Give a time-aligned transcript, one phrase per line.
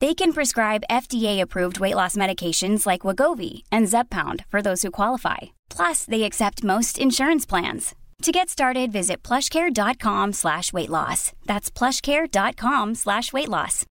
[0.00, 5.38] They can prescribe FDA-approved weight loss medications like Wagovi and Zepbound for those who qualify.
[5.68, 7.96] Plus, they accept most insurance plans.
[8.22, 11.32] To get started, visit plushcare.com slash weight loss.
[11.46, 13.86] That's plushcare.com slash weight loss.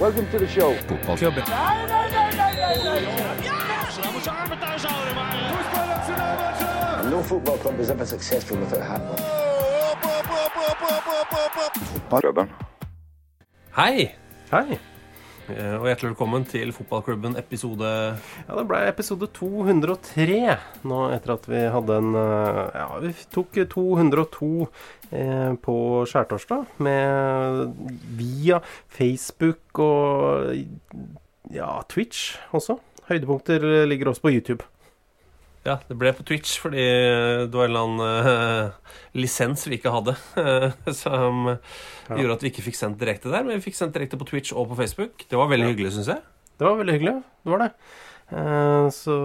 [0.00, 0.72] Welcome to the show.
[7.08, 9.41] No football club is ever successful without a
[12.36, 12.48] hat.
[13.72, 14.12] Hei,
[14.50, 14.78] Hei.
[15.48, 20.56] eh, og hjertelig velkommen til Fotballklubben episode Ja, det ble episode 203
[20.88, 24.50] nå etter at vi hadde en eh, Ja, vi tok 202
[25.10, 25.76] eh, på
[26.10, 27.72] skjærtorsdag med
[28.18, 28.60] via
[28.92, 30.52] Facebook og
[31.52, 32.78] ja, Twitch også.
[33.08, 34.64] Høydepunkter ligger også på YouTube.
[35.62, 39.92] Ja, det ble på Twitch fordi det var en eller annen uh, lisens vi ikke
[39.94, 40.16] hadde,
[41.04, 43.46] som gjorde at vi ikke fikk sendt direkte der.
[43.46, 45.22] Men vi fikk sendt direkte på Twitch og på Facebook.
[45.30, 46.24] Det var veldig hyggelig, syns jeg.
[46.58, 47.14] Det var veldig hyggelig.
[47.22, 47.70] Det var det.
[48.32, 49.18] Uh, så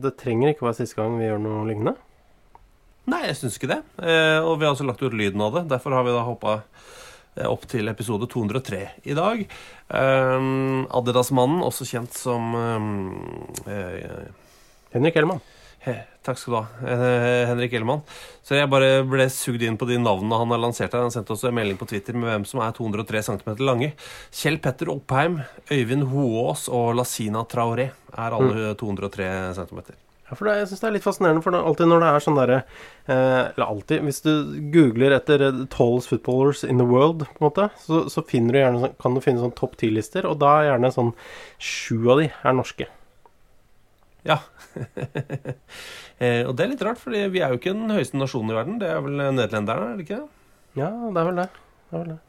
[0.00, 1.96] det trenger ikke være siste gang vi gjør noe lignende.
[3.10, 3.80] Nei, jeg syns ikke det.
[4.04, 5.64] Eh, og vi har også lagt ut lyden av det.
[5.72, 6.60] Derfor har vi da hoppa
[7.46, 9.42] opp til episode 203 i dag.
[9.88, 10.46] Eh,
[11.00, 14.28] Adidas-mannen, også kjent som eh, eh,
[14.94, 15.40] Henrik Hellmann.
[15.80, 15.94] He,
[16.26, 18.02] takk skal du ha, eh, Henrik Ellemann.
[18.44, 21.06] Så jeg bare ble sugd inn på de navnene han har lansert her.
[21.06, 23.94] Han sendte også en melding på Twitter med hvem som er 203 cm lange.
[24.28, 25.38] Kjell Petter Oppheim,
[25.72, 29.80] Øyvind Hoås og Lasina Traoré er alle 203 cm.
[30.30, 32.22] Ja, for det, jeg synes det er litt fascinerende, for det, alltid når det er
[32.22, 34.30] sånn derre eh, Eller alltid, hvis du
[34.76, 38.60] googler etter eh, tallest footballers in the world, på en måte, så, så finner du
[38.60, 41.10] gjerne, sånn- kan du finne sånn topp ti-lister, og da er gjerne sånn
[41.58, 42.86] sju av de er norske.
[44.26, 44.38] Ja.
[46.20, 48.58] eh, og det er litt rart, for vi er jo ikke den høyeste nasjonen i
[48.58, 48.80] verden.
[48.82, 50.28] Det er vel nederlenderne, er det ikke det?
[50.80, 51.48] Ja, det er vel det.
[51.54, 52.20] det, er vel det.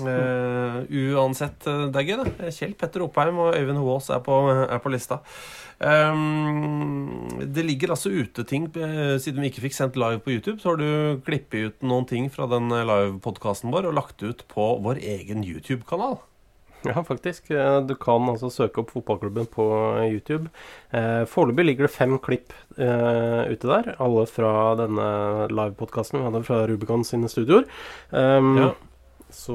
[0.00, 0.76] Eh,
[1.12, 2.52] uansett, eh, det er gøy, det.
[2.56, 5.20] Kjell Petter Oppheim og Øyvind Hoaas er, på- er på lista.
[5.82, 10.70] Um, det ligger altså ute ting Siden vi ikke fikk sendt live på YouTube, så
[10.70, 15.02] har du klippet ut noen ting fra den live-podkasten vår og lagt ut på vår
[15.02, 16.20] egen YouTube-kanal.
[16.90, 17.50] Ja, faktisk.
[17.50, 19.66] Eh, Du kan altså søke opp fotballklubben på
[20.10, 20.48] YouTube.
[20.92, 25.06] Eh, Foreløpig ligger det fem klipp eh, ute der, alle fra denne
[25.52, 27.64] livepodkasten vi hadde fra Rubicon sine studioer.
[28.10, 28.70] Um, Ja.
[29.32, 29.54] Så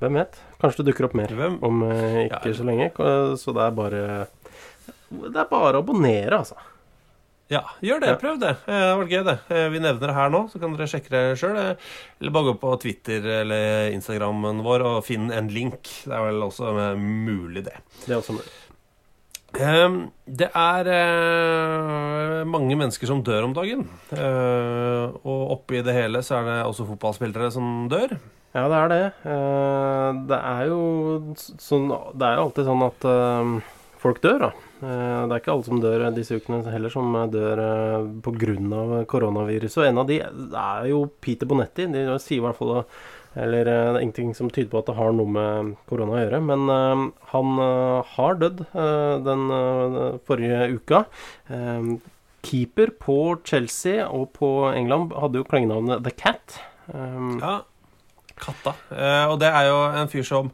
[0.00, 0.34] hvem vet?
[0.60, 1.58] Kanskje det dukker opp mer Hvem?
[1.64, 2.56] om eh, ikke Ja.
[2.58, 2.88] så lenge.
[2.90, 4.02] Eh, Så det er bare
[5.10, 6.56] Det er bare å abonnere, altså.
[7.48, 8.12] Ja, gjør det.
[8.18, 8.54] Prøv det.
[8.66, 9.36] Eh, Det har vært gøy, det.
[9.54, 11.56] Eh, Vi nevner det her nå, så kan dere sjekke det sjøl.
[12.20, 15.82] Eller bare gå på Twitter eller Instagrammen vår og finn en link.
[16.04, 17.76] Det er vel også eh, mulig, det.
[18.06, 18.50] Det er også mulig.
[19.56, 23.86] Eh, Det er eh, mange mennesker som dør om dagen.
[24.10, 28.16] Eh, Og oppi det hele så er det også fotballspillere som dør.
[28.56, 29.00] Ja, det er det.
[29.22, 30.82] Eh, Det er jo
[31.62, 34.52] sånn Det er jo alltid sånn at eh, folk dør, da.
[34.82, 39.04] Eh, Det er ikke alle som dør disse ukene heller, som dør eh, pga.
[39.08, 39.78] koronaviruset.
[39.82, 41.86] Og en av de er jo Peter Bonetti.
[41.92, 42.84] De sier i hvert fall
[43.36, 46.20] Eller eh, det er ingenting som tyder på at det har noe med korona å
[46.24, 46.42] gjøre.
[46.44, 51.02] Men eh, han eh, har dødd eh, den eh, forrige uka.
[51.52, 51.96] Eh,
[52.46, 56.60] Keeper på Chelsea og på England hadde jo klengenavnet The Cat.
[56.92, 57.58] Eh, Ja,
[58.36, 58.74] Katta.
[58.92, 60.50] Eh, og det er jo en fyr som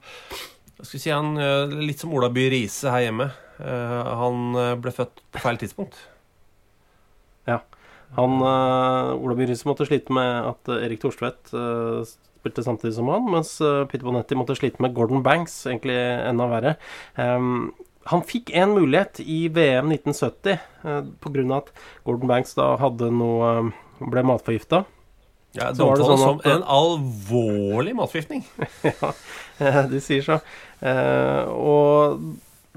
[0.83, 3.31] skal si, han, eh, Litt som Ola By Riise her hjemme.
[3.63, 5.99] Eh, han eh, ble født på feil tidspunkt.
[7.49, 7.61] Ja.
[8.17, 13.09] Han, uh, Ola By måtte slite med at eh, Erik Thorstvedt eh, spilte samtidig som
[13.09, 13.55] han, mens
[13.89, 16.75] Peter Bonetti måtte slite med Gordon Banks, egentlig enda verre.
[17.17, 17.71] Um,
[18.11, 21.45] han fikk en mulighet i VM 1970 uh, pga.
[21.61, 21.71] at
[22.05, 23.71] Gordon Banks da hadde noe
[24.03, 24.83] ble matforgifta.
[25.53, 28.45] Ja, det Så var det sånn som en alvorlig matforgiftning.
[28.89, 29.13] ja,
[29.61, 30.39] eh, de sier så.
[30.81, 32.25] Eh, og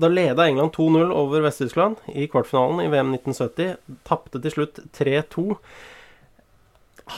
[0.01, 3.75] da leda England 2-0 over Vest-Tyskland i kvartfinalen i VM 1970.
[4.07, 5.55] Tapte til slutt 3-2.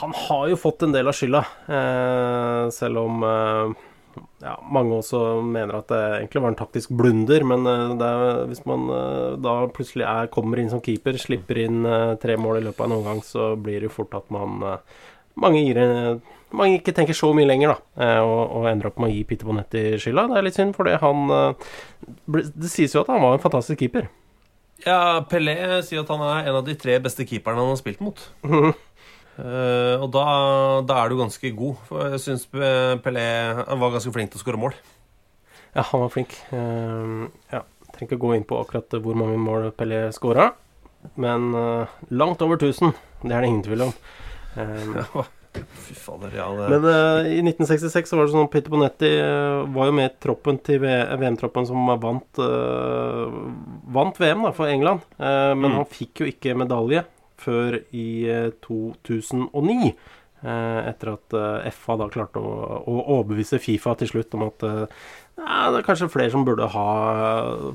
[0.02, 3.86] Han har jo fått en del av skylda, eh, selv om eh,
[4.44, 7.46] ja, mange også mener at det egentlig var en taktisk blunder.
[7.48, 11.88] Men eh, er, hvis man eh, da plutselig er, kommer inn som keeper, slipper inn
[11.88, 14.60] eh, tre mål i løpet av en omgang, så blir det jo fort at man
[15.38, 19.02] mange, gir, eh, mange ikke tenker så mye lenger, da, eh, og, og ender opp
[19.02, 20.28] med å gi Peter Bonetti skylda.
[20.32, 21.70] Det er litt synd, for han eh,
[22.30, 24.08] Det sies jo at han var en fantastisk keeper.
[24.86, 28.04] Ja, Pelé sier at han er en av de tre beste keeperne han har spilt
[28.04, 28.22] mot.
[28.46, 28.70] uh,
[30.04, 30.26] og da,
[30.88, 31.82] da er du ganske god.
[31.90, 33.26] For jeg syns Pelé
[33.58, 34.78] var ganske flink til å skåre mål.
[35.74, 36.38] Ja, han var flink.
[36.54, 40.52] Uh, ja, trenger ikke gå inn på akkurat hvor mange mål Pelé skåra,
[41.18, 42.94] men uh, langt over 1000.
[43.26, 43.98] Det er det ingen tvil om.
[44.58, 45.26] Eh,
[45.88, 46.48] Fy fader, ja.
[46.58, 50.10] Det, Men uh, i 1966 så var det sånn Peter Bonetti uh, var jo med
[50.12, 53.28] i troppen til VM-troppen som vant, uh,
[53.98, 55.06] vant VM da, for England.
[55.18, 55.76] Men Mm.
[55.80, 57.04] han fikk jo ikke medalje
[57.38, 59.92] før i eh, 2009.
[60.44, 61.36] eh, etter at
[61.74, 62.52] FA da klarte å,
[62.86, 66.88] å overbevise Fifa til slutt om at ja, det er kanskje flere som burde ha,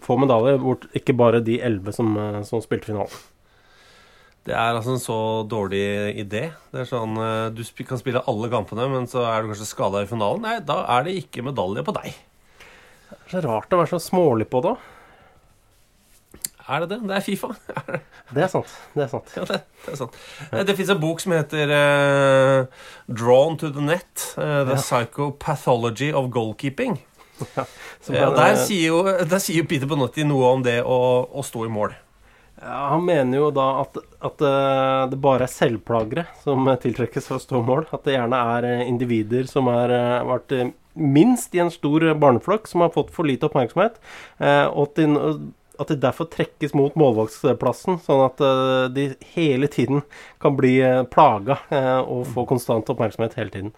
[0.03, 0.57] få medalje,
[0.99, 2.11] ikke bare de elleve som,
[2.47, 3.15] som spilte finalen.
[4.47, 5.17] Det er altså en så
[5.47, 5.83] dårlig
[6.19, 6.49] idé.
[6.73, 10.03] Det er sånn eh, Du kan spille alle kampene, men så er du kanskje skada
[10.03, 10.43] i finalen.
[10.43, 12.17] Nei, da er det ikke medalje på deg.
[13.13, 14.75] Det er så rart å være så smålig på det.
[16.73, 16.99] Er det det?
[17.11, 17.49] Det er Fifa.
[18.33, 18.71] Det er sant.
[18.95, 19.33] Det er sant.
[19.37, 20.15] Ja, det, det er sant.
[20.49, 24.23] Eh, Det fins en bok som heter uh, 'Drawn to the Net'.
[24.39, 26.97] Uh, 'The Psychopathology of Goalkeeping'.
[27.59, 27.65] Ja,
[28.09, 30.97] er- der, sier jo, der sier Peter Bonotti noe om det å,
[31.29, 31.93] å stå i mål.
[32.63, 37.31] Ja, Han mener jo da at, at eh, det bare er selvplagere som eh, tiltrekkes
[37.33, 37.89] av å stå mål.
[37.97, 39.91] At det gjerne er eh, individer som har
[40.29, 40.55] vært
[40.95, 43.95] minst i en stor barneflokk, som har fått for lite oppmerksomhet.
[44.45, 45.07] Og at de,
[45.81, 48.43] at de derfor trekkes mot målvaktsplassen, sånn at
[48.93, 50.03] de hele tiden
[50.45, 50.75] kan bli
[51.09, 51.57] plaga
[52.05, 53.73] og få konstant oppmerksomhet hele tiden.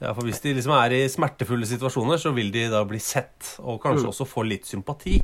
[0.00, 3.58] Ja, for Hvis de liksom er i smertefulle situasjoner, så vil de da bli sett,
[3.60, 4.12] og kanskje Mm.
[4.14, 5.18] også få litt sympati.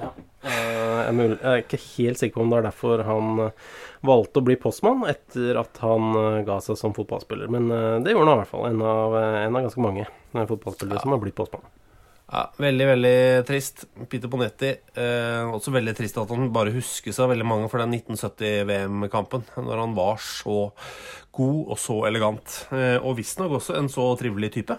[0.00, 0.08] Eh,
[0.42, 3.68] Jeg er mul- jeg er ikke helt sikker på om det er derfor han eh,
[4.06, 7.50] valgte å bli postmann etter at han eh, ga seg som fotballspiller.
[7.52, 8.66] Men eh, det gjorde han i hvert fall.
[8.70, 11.04] En av, eh, en av ganske mange fotballspillere ja.
[11.04, 11.64] som har blitt postmann.
[12.32, 13.82] Ja, Veldig, veldig trist.
[14.08, 14.70] Peter Bonetti.
[14.96, 19.44] Eh, også veldig trist at han bare husker seg veldig mange for den 1970-VM-kampen.
[19.60, 20.70] Når han var så
[21.36, 22.56] god og så elegant.
[22.72, 24.78] Eh, og visstnok også en så trivelig type.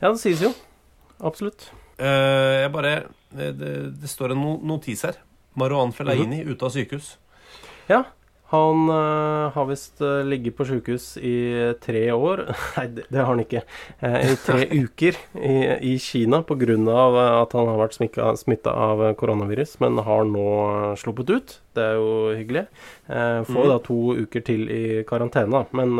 [0.00, 0.50] Ja, det sies jo.
[1.22, 1.68] Absolutt.
[2.00, 2.94] Eh, jeg bare
[3.30, 5.20] det, det, det står en notis her.
[5.58, 7.14] Marouane Fellaini ute av sykehus.
[7.90, 8.04] Ja.
[8.50, 11.34] Han uh, har visst uh, ligget på sjukehus i
[11.78, 12.40] tre år
[12.76, 13.62] Nei, det, det har han ikke.
[14.02, 15.54] Uh, I tre uker i,
[15.92, 16.78] i Kina pga.
[17.44, 18.00] At han har vært
[18.40, 20.48] smitta av koronavirus, men har nå
[20.98, 21.56] sluppet ut.
[21.78, 22.66] Det er jo hyggelig.
[23.06, 23.70] Får mm.
[23.70, 25.62] da to uker til i karantene.
[25.70, 25.94] Men,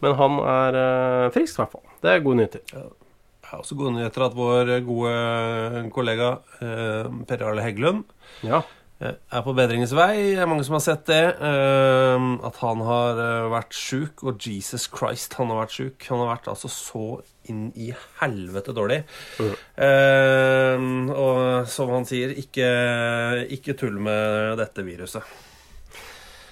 [0.00, 0.80] men han er
[1.34, 1.86] frisk, i hvert fall.
[2.00, 2.90] Det er gode nyheter.
[3.50, 8.04] Ja, også gode nyheter at vår gode kollega eh, Per Arle Heggelund
[8.46, 8.60] Ja.
[9.02, 10.12] eh, er på bedringens vei.
[10.36, 11.22] Det er mange som har sett det.
[11.34, 14.22] eh, at han har eh, vært sjuk.
[14.22, 16.06] Og Jesus Christ, han har vært sjuk.
[16.12, 17.04] Han har vært altså så
[17.50, 17.88] inn i
[18.20, 19.00] helvete dårlig.
[19.40, 22.68] Eh, og som han sier, ikke,
[23.56, 25.26] ikke tull med dette viruset.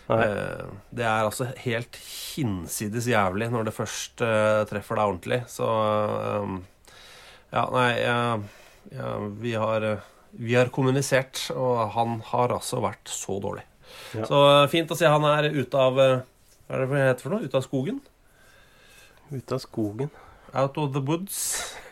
[0.09, 0.23] Nei.
[0.25, 0.65] Eh,
[0.97, 5.41] det er altså helt hinsides jævlig når det først eh, treffer deg ordentlig.
[5.53, 6.59] Så eh,
[7.55, 8.19] Ja, nei ja,
[8.93, 13.65] ja, vi, har, eh, vi har kommunisert, og han har altså vært så dårlig.
[14.13, 14.27] Ja.
[14.29, 16.19] Så eh, fint å se han er ute av eh,
[16.69, 17.49] Hva er det det heter for noe?
[17.49, 18.01] Ute av skogen?
[19.33, 20.11] Ute av skogen.
[20.53, 21.39] Out of the woods,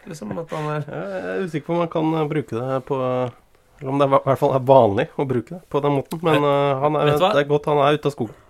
[0.08, 0.32] liksom.
[0.40, 3.92] At han er Jeg er usikker på om man kan eh, bruke det på Eller
[3.92, 6.22] om det er, i hvert fall er vanlig å bruke det på den måten.
[6.24, 8.42] Men eh, han er, det er godt han er ute av skogen.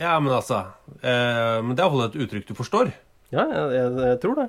[0.00, 0.64] Ja, men altså
[0.98, 2.92] eh, Men det er iallfall et uttrykk du forstår.
[3.32, 4.48] Ja, jeg, jeg, jeg tror det.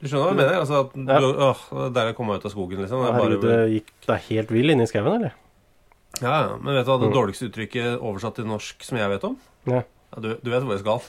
[0.00, 0.60] Du skjønner hva jeg mener?
[0.60, 1.18] Altså at Ja.
[1.20, 3.00] du, åh, Der jeg kom meg ut av skogen, liksom.
[3.02, 5.32] Det er Herregud, bare, du gikk deg helt vill inni skauen, eller?
[6.20, 7.16] ja, ja, men vet du hva det Mm.
[7.16, 9.36] dårligste uttrykket oversatt til norsk som jeg vet om?
[9.66, 9.82] Ja.
[10.14, 11.00] Ja, du, du vet hvor jeg skal.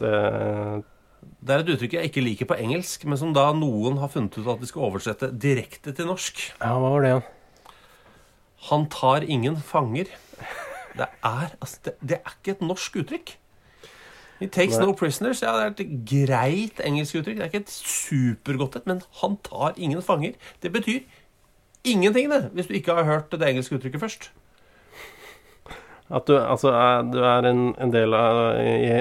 [0.00, 0.84] Det,
[1.46, 4.36] Det er et uttrykk jeg ikke liker på engelsk, men som da noen har funnet
[4.38, 6.52] ut at de skal oversette direkte til norsk.
[6.60, 7.24] ja, hva var det igjen?
[8.70, 10.06] Han tar ingen fanger.
[10.96, 13.34] Det er, altså, det, det er ikke et norsk uttrykk.
[14.40, 14.86] He takes Nei.
[14.86, 15.42] no prisoners.
[15.42, 17.38] Ja, det er et greit engelsk uttrykk.
[17.38, 20.36] Det er ikke et supergodt et, men han tar ingen fanger.
[20.62, 21.00] Det betyr
[21.86, 24.28] ingenting, det, hvis du ikke har hørt det engelske uttrykket først.
[26.06, 28.60] At du, altså, er, du er en, en del av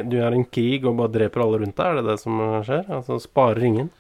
[0.09, 1.85] Du er en krig og bare dreper alle rundt deg?
[1.85, 2.87] Er det det som skjer?
[2.89, 3.91] Altså sparer ingen?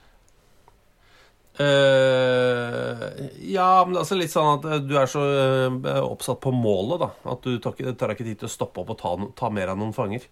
[1.55, 6.99] Eh, ja, men altså litt sånn at eh, du er så uh, oppsatt på målet,
[7.05, 7.09] da.
[7.31, 9.71] At du tar, ikke- tar ikke tid til å stoppe opp og ta, ta mer
[9.71, 10.25] av noen fanger.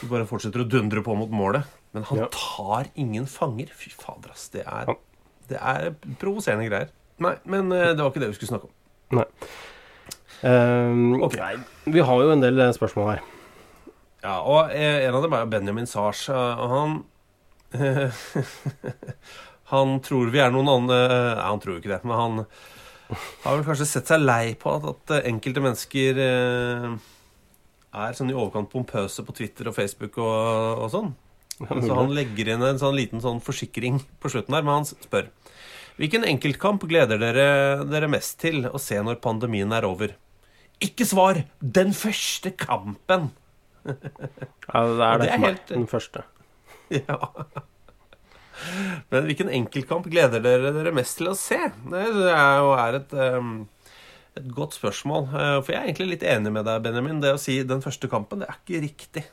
[0.00, 1.68] Du bare fortsetter å dundre på mot målet.
[1.94, 2.28] Men han Ja.
[2.34, 3.70] tar ingen fanger.
[3.74, 4.48] Fy fader, ass.
[4.50, 4.90] Det er,
[5.50, 6.90] det er provoserende greier.
[7.20, 8.74] Nei, men uh, det var ikke det vi skulle snakke om.
[9.20, 9.26] Nei.
[10.42, 11.34] Um, Ok.
[11.36, 11.56] nei,
[11.92, 13.22] vi har jo en del spørsmål her.
[14.22, 16.26] Ja, og en av dem er Benjamin Sars.
[16.28, 17.04] Og han
[19.70, 22.38] Han tror vi er noen andre Nei, han tror jo ikke det, men han
[23.44, 26.92] har vel kanskje sett seg lei på at, at eh, enkelte mennesker eh,
[28.04, 31.10] er sånn i overkant pompøse på Twitter og Facebook og, og sånn.
[31.60, 35.26] Så han legger inn en sånn liten sånn forsikring på slutten der, men han spør
[36.00, 37.48] Hvilken enkeltkamp gleder dere
[37.90, 40.14] dere mest til å se når pandemien er over?
[40.80, 41.42] Ikke svar!
[41.60, 43.32] Den første kampen!
[44.70, 46.22] Ja, det er det det er helt- Den første.
[47.02, 47.18] Ja.
[49.10, 51.58] Men hvilken enkeltkamp gleder dere dere mest til å se?
[51.90, 53.14] Det er jo et,
[54.40, 55.28] et godt spørsmål.
[55.30, 57.20] Eh, For jeg er egentlig litt enig med deg, Benjamin.
[57.22, 59.24] Det å si den første kampen, det er ikke riktig.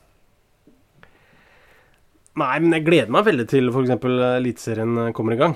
[2.37, 3.93] Nei, men jeg gleder meg veldig til f.eks.
[4.37, 5.55] Eliteserien eh, kommer i gang.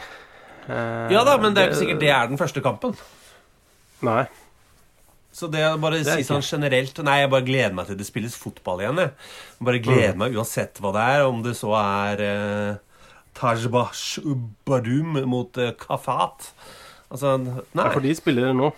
[0.68, 2.96] Eh, Ja da, men det er ikke sikkert det er den første kampen.
[4.06, 4.24] Nei.
[5.32, 8.34] Så det å bare si sånn generelt Nei, jeg bare gleder meg til det spilles
[8.36, 9.14] fotball igjen, jeg.
[9.64, 12.91] Bare gleder meg uansett hva det er, om det så er uh,
[13.38, 14.20] Tajbash
[14.68, 16.52] Badum mot uh, Kafat.
[17.12, 17.86] Altså, nei.
[17.86, 18.72] Ja, for de spiller nå.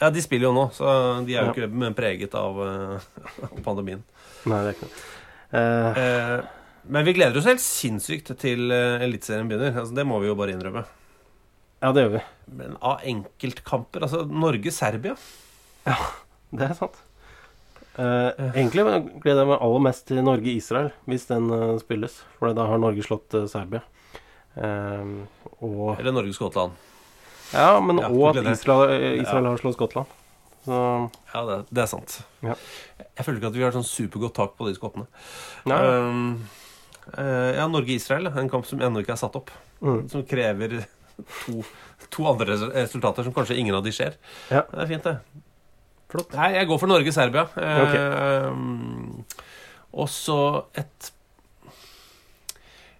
[0.00, 0.84] Ja, de spiller jo nå, så
[1.24, 1.66] de er jo Ja.
[1.68, 3.06] ikke preget av uh,
[3.66, 4.02] pandemien.
[4.44, 5.00] Nei, det er ikke det.
[5.56, 5.96] Uh...
[5.96, 6.52] Uh,
[6.86, 9.72] men vi gleder oss helt sinnssykt til uh, Eliteserien begynner.
[9.74, 10.84] Altså, det må vi jo bare innrømme.
[11.82, 12.20] ja, det gjør vi.
[12.60, 15.16] Men av enkeltkamper Altså, Norge-Serbia
[15.88, 15.96] Ja,
[16.54, 17.00] Det er sant.
[17.96, 18.84] Eh, egentlig
[19.24, 22.18] gleder jeg meg aller mest til Norge-Israel, hvis den eh, spilles.
[22.36, 23.80] For da har Norge slått eh, Serbia.
[24.56, 25.14] Eh,
[25.64, 26.76] og Eller Norge-Skottland.
[27.54, 29.20] Ja, men Ja, at Israel.
[29.22, 29.50] Israel, ja.
[29.50, 30.12] Har slått Skottland.
[30.66, 30.76] Så
[31.32, 32.18] Ja, det, det er sant.
[32.42, 32.56] Ja.
[32.98, 35.06] Jeg føler ikke at vi har sånn supergodt tak på de skottene.
[35.70, 35.78] Nei.
[35.86, 36.48] Um,
[37.14, 39.54] eh, ja, Norge-Israel, en kamp som ennå ikke er satt opp.
[39.80, 40.04] Mm.
[40.12, 40.82] Som krever
[41.46, 41.62] to,
[42.12, 44.18] to andre resultater som kanskje ingen av de ser.
[44.50, 44.66] Ja.
[44.72, 45.44] Det er fint, det.
[46.08, 46.32] Flott.
[46.38, 47.48] Nei, jeg går for Norge-Serbia.
[47.58, 47.96] Eh, Ok.
[48.52, 49.24] um,
[49.96, 51.12] og så et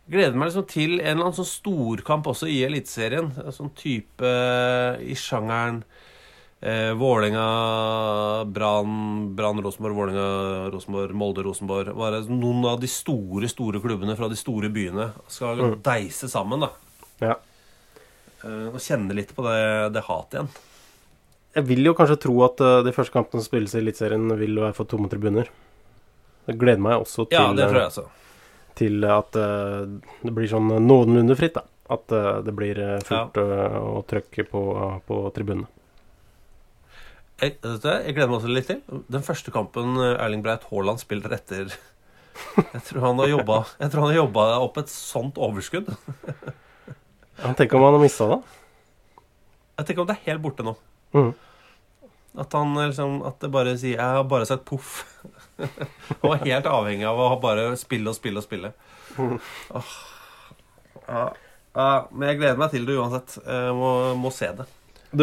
[0.07, 3.33] Gleder meg liksom til en eller annen sånn storkamp også i Eliteserien.
[3.43, 5.81] En Sånn type eh, i sjangeren
[6.63, 7.47] eh, Vålerenga,
[8.55, 11.91] Brann, Brann, Rosenborg, Vålerenga, Rosenborg, Molde, Rosenborg.
[11.99, 15.77] Bare noen av de store, store klubbene fra de store byene skal Mm.
[15.83, 16.71] deise sammen, da.
[17.27, 17.35] ja.
[18.45, 20.49] Eh, og kjenne litt på det, det hatet igjen.
[21.57, 24.61] Jeg vil jo kanskje tro at eh, de første kampene som spilles i Eliteserien, vil
[24.61, 25.49] være for tomme tribuner.
[26.47, 28.09] Jeg gleder meg også til, Ja, det tror eh, jeg også
[28.77, 29.87] til at eh,
[30.23, 31.57] det blir sånn noenlunde fritt.
[31.57, 31.65] da
[31.97, 33.81] At eh, det blir eh, fullt ja.
[33.81, 34.63] og trøkk på,
[35.09, 35.71] på tribunene.
[37.41, 39.03] Jeg, jeg gleder meg også litt til.
[39.13, 41.73] Den første kampen eh, Erling Breit Haaland spiller etter
[42.75, 45.89] Jeg tror han har jobba Jeg tror han har jobba opp et sånt overskudd.
[47.57, 48.41] Tenk om han har mista det.
[49.77, 50.73] Jeg tenker om det er helt borte nå.
[51.17, 51.33] Mm.
[52.37, 54.99] At han eh, liksom At det bare sier Jeg har bare sett poff.
[55.59, 58.73] Han var helt avhengig av å bare spille og spille og spille.
[59.73, 59.87] Oh.
[61.09, 61.23] Ja,
[61.77, 63.37] ja, men jeg gleder meg til det uansett.
[63.47, 63.91] Jeg må,
[64.21, 64.67] må se det.
[65.17, 65.23] Du,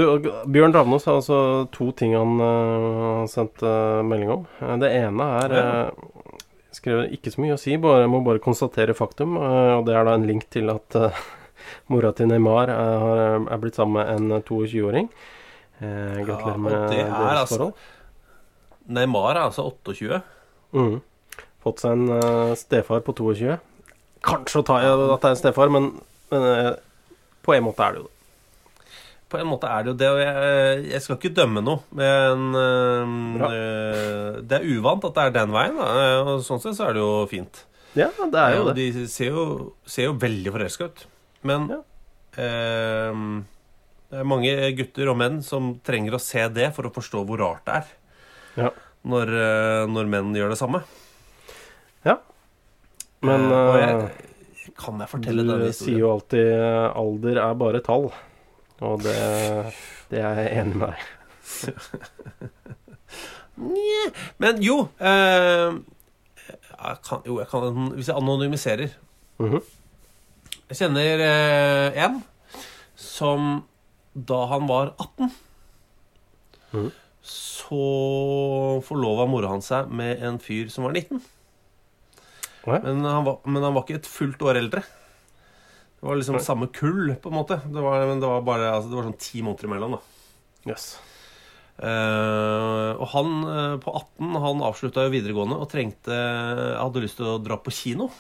[0.49, 1.37] Bjørn Ravnås har altså
[1.75, 4.45] to ting han uh, sendt uh, melding om.
[4.63, 5.65] Eh, det ene er Ja.
[5.91, 6.39] uh,
[6.73, 9.35] skrevet ikke så mye å si, bare, jeg må bare konstatere faktum.
[9.37, 11.19] eh, og det er da en link til at eh,
[11.93, 15.11] mora til Neymar er, er blitt sammen med en 22-åring.
[15.83, 17.91] Uh, gratulerer med det er deres altså- forhold.
[18.93, 20.21] Neymar er altså 28.
[20.75, 20.97] Mm.
[21.63, 23.59] Fått seg en uh, stefar på 22.
[24.23, 25.93] Kanskje å ta i at det er en stefar, men,
[26.31, 26.73] men uh,
[27.43, 28.13] på en måte er det jo det.
[29.33, 32.43] På en måte er det jo det, og jeg, jeg skal ikke dømme noe, men
[32.53, 35.87] øh, det er uvant at det er den veien, da.
[36.21, 37.63] og sånn sett så er det jo fint.
[37.97, 38.75] Ja, det er jo det.
[38.77, 39.45] De ser jo,
[39.89, 41.03] ser jo veldig forelska ut.
[41.49, 41.81] Men Ja.
[44.13, 47.41] Det er mange gutter og menn som trenger å se det for å forstå hvor
[47.41, 47.87] rart det er
[48.61, 48.69] Ja.
[49.09, 50.83] når, øh, når menn gjør det samme.
[52.05, 52.19] ja.
[53.23, 54.05] Men uh, og eh,
[54.65, 58.11] jeg, kan jeg fortelle Du sier jo alltid eh, 'alder er bare tall'.
[58.83, 59.15] Og det,
[60.11, 60.99] det er jeg enig med deg
[63.63, 64.03] Nja,
[64.41, 65.75] Men jo eh,
[66.73, 68.89] jeg kan, Jo, jeg kan Hvis jeg anonymiserer
[69.39, 69.61] Mhm.
[70.69, 72.19] Jeg kjenner eh, en
[72.95, 73.63] som
[74.13, 75.31] da han var 18
[76.73, 76.89] mm.
[77.23, 77.83] Så
[78.83, 81.21] forlova mora hans seg med en fyr som var 19.
[82.67, 82.79] Å.
[82.83, 84.83] Men han var, men han var ikke et fullt år eldre.
[84.83, 87.61] Det var liksom samme kull, på en måte.
[87.63, 90.01] Det var, men det var bare altså, Det var sånn ti måneder imellom, da.
[90.73, 90.89] Yes.
[91.73, 97.31] Uh, og han uh, på 18 han avslutta jo videregående og trengte hadde lyst til
[97.31, 98.11] å dra på kino.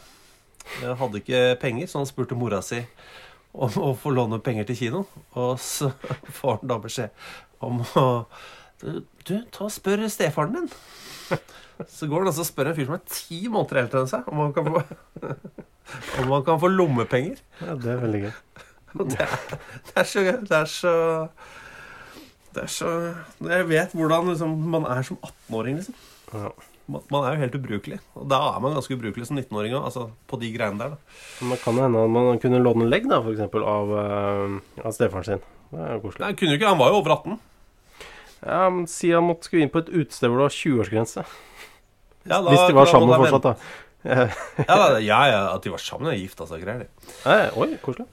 [0.79, 2.79] Jeg hadde ikke penger, så han spurte mora si
[3.53, 5.03] om å få låne penger til kino.
[5.39, 5.91] Og så
[6.39, 7.09] får han da beskjed
[7.63, 8.05] om å
[8.83, 10.71] Du, ta og spør stefaren din.
[11.87, 14.27] Så går han altså og spør en fyr som er ti måneder eldre enn seg,
[14.27, 14.81] om han kan få,
[16.25, 17.39] om han kan få lommepenger.
[17.63, 18.33] Ja, det er veldig gøy.
[18.93, 19.31] Det er,
[19.87, 20.91] det er så Det er så
[22.53, 22.89] Det er så
[23.49, 25.95] Jeg vet hvordan liksom, man er som 18-åring, liksom.
[26.35, 26.51] Ja.
[26.91, 27.99] Man, man er jo helt ubrukelig.
[28.19, 31.21] Og da er man ganske ubrukelig som 19-åring òg, altså på de greiene der, da.
[31.39, 35.45] Det kan hende man kunne låne legg, da, eksempel, av, uh, av stefaren sin.
[35.71, 36.25] Det er jo koselig.
[36.25, 37.39] Nei, kunne jo ikke, han var jo over 18.
[38.43, 41.23] Ja, men Si han måtte skulle inn på et utested hvor det var 20-årsgrense.
[42.27, 43.55] Ja, da Hvis de var sammen fortsatt, da.
[44.03, 44.27] Ja.
[44.67, 46.59] Ja, da, ja, ja, at de var sammen er gift, altså.
[46.59, 47.15] Greier, det.
[47.23, 48.09] Nei, Oi, koselig.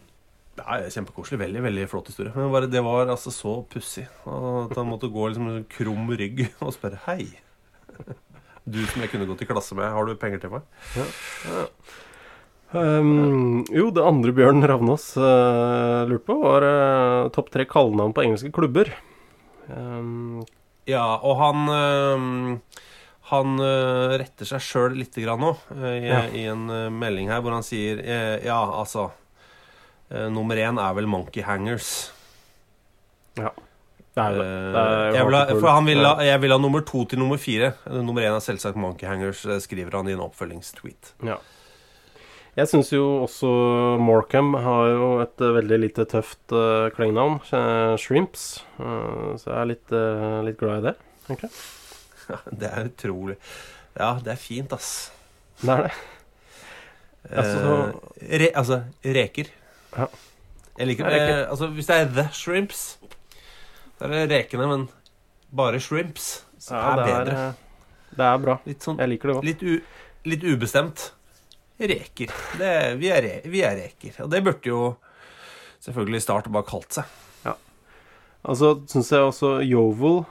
[0.61, 1.41] Ja, Kjempekoselig.
[1.41, 2.33] Veldig veldig flott historie.
[2.37, 4.07] Men bare, det var altså så pussig.
[4.23, 7.25] At han måtte gå liksom med en krum rygg og spørre Hei.
[8.69, 10.63] Du som jeg kunne gått i klasse med, har du penger til meg?
[12.71, 18.23] Um, jo, det andre Bjørn Ravnås uh, lurte på, var uh, topp tre kallenavn på
[18.27, 18.93] engelske klubber.
[19.71, 20.45] Um,
[20.89, 22.87] Ja, og han uh,
[23.31, 26.23] Han øh, retter seg sjøl litt grann nå, i, Ja.
[26.35, 26.65] i en
[26.99, 29.05] melding her hvor han sier eh, Ja, altså
[30.35, 32.11] Nummer én er vel Monkey Hangers.
[33.39, 33.53] ja.
[34.17, 34.45] Det er det.
[34.45, 37.21] Eh, er jeg, vil ha, for han vil ha, jeg vil ha nummer to til
[37.23, 37.73] nummer fire.
[37.95, 41.15] Nummer én er selvsagt Monkey Hangers, eh, skriver han i en oppfølgingstweet.
[41.27, 41.39] Ja.
[42.59, 43.49] Jeg syns jo også
[44.03, 47.39] Morcam har jo et eh, veldig lite tøft uh, klengenavn.
[48.03, 48.65] Shrimps.
[48.81, 50.97] Uh, så jeg er litt, uh, litt glad i det,
[51.29, 51.53] egentlig.
[52.61, 53.37] Det er utrolig.
[53.99, 55.11] Ja, det er fint, ass.
[55.63, 55.95] Det er det.
[57.31, 57.71] Altså,
[58.21, 59.51] Eh, re, altså reker.
[59.97, 60.07] Ja.
[60.79, 62.99] Jeg liker eh, Altså, hvis det er The Shrimps,
[64.09, 64.89] da er rekene, men
[65.53, 66.45] bare shrimps.
[66.61, 67.49] Så Ja, er det er, bedre.
[67.49, 68.55] eh, det er bra.
[68.81, 69.45] Sånn Jeg liker det godt.
[69.45, 69.85] litt,
[70.25, 71.11] litt ubestemt.
[71.81, 72.29] Reker.
[72.61, 74.13] Det, vi, er re, vi er reker.
[74.25, 74.97] Og det burde jo
[75.81, 77.05] selvfølgelig Start bare kalt seg.
[77.47, 77.55] Ja.
[78.45, 80.25] Altså syns jeg også Yovel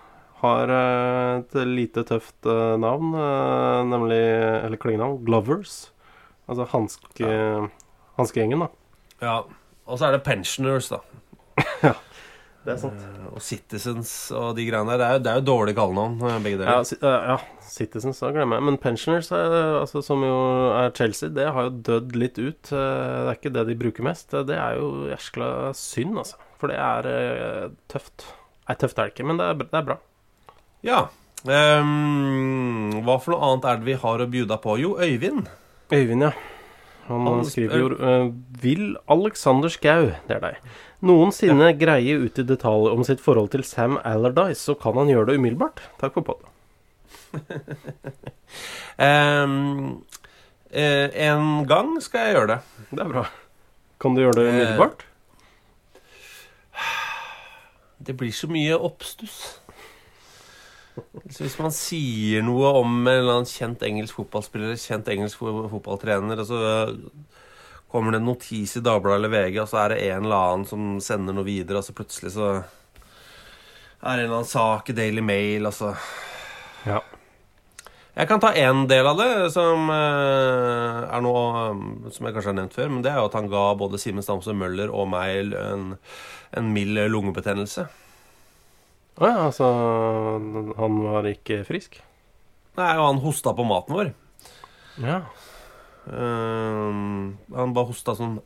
[0.43, 3.11] har eh, et lite tøft eh, navn,
[3.89, 4.19] nemlig
[4.65, 5.23] Eller klengenavn.
[5.25, 5.89] Glovers.
[6.47, 8.67] Altså hanskegjengen, ja.
[8.67, 8.69] da.
[9.25, 9.35] Ja.
[9.89, 11.01] Og så er det Pensioners, da.
[12.69, 13.01] Det er sant.
[13.01, 14.97] Eh, Og Citizens og de greiene der.
[14.99, 16.69] Det er jo, det er jo dårlig kallenavn, begge deler.
[16.77, 17.37] Ja, si- eh, ja,
[17.69, 18.65] Citizens, da glemmer jeg.
[18.69, 20.35] Men Pensioners, er, altså, som jo
[20.77, 22.71] er Chelsea, det har jo dødd litt ut.
[22.71, 24.31] Eh, Det er ikke det de bruker mest.
[24.47, 26.37] Det er jo jæskla synd, altså.
[26.59, 28.25] For det er eh, tøft.
[28.67, 29.97] Nei, tøft er det ikke, men det er, det er bra.
[30.83, 31.01] Ja.
[31.47, 34.75] Um, hva for noe annet er det vi har å bjuda på?
[34.81, 35.47] Jo, Øyvind.
[35.93, 36.31] Øyvind, ja.
[37.09, 38.29] Han, Han skriver jo uh,
[38.61, 40.69] Vil Alexander Skau, det er deg,
[41.05, 45.31] noensinne greie ut i detalj om sitt forhold til Sam Allardyce, så kan han gjøre
[45.31, 45.83] det umiddelbart.
[46.01, 46.55] Takk for podden.
[49.09, 50.01] um,
[50.69, 52.59] uh, en gang skal jeg gjøre det.
[52.91, 53.27] Det er bra.
[53.99, 55.03] Kan du gjøre det umiddelbart?
[55.03, 55.05] umiddelbart?
[57.99, 59.59] Det blir så mye oppstuss.
[61.29, 66.41] Så hvis man sier noe om en eller annen kjent engelsk fotballspiller, kjent engelsk fotballtrener,
[66.41, 66.95] og så øh,
[67.91, 70.67] kommer det en notis i Dagbladet eller VG, og så er det en eller annen
[70.69, 74.97] som sender noe videre, og så plutselig så er det en eller annen sak i
[74.97, 75.93] Daily Mail, altså.
[76.87, 77.01] Ja.
[78.19, 82.51] Jeg kan ta én del av det, som øh, er noe øh, som jeg kanskje
[82.51, 85.07] har nevnt før, men det er jo at han ga både Simen Stamsø Møller og
[85.13, 85.93] meg en,
[86.57, 87.87] en mild lungebetennelse.
[89.19, 89.67] Å ja, altså
[90.79, 91.99] Han var ikke frisk?
[92.79, 94.13] Nei, og han hosta på maten vår.
[95.03, 95.17] Ja.
[96.07, 98.37] Ehm, han bare hosta sånn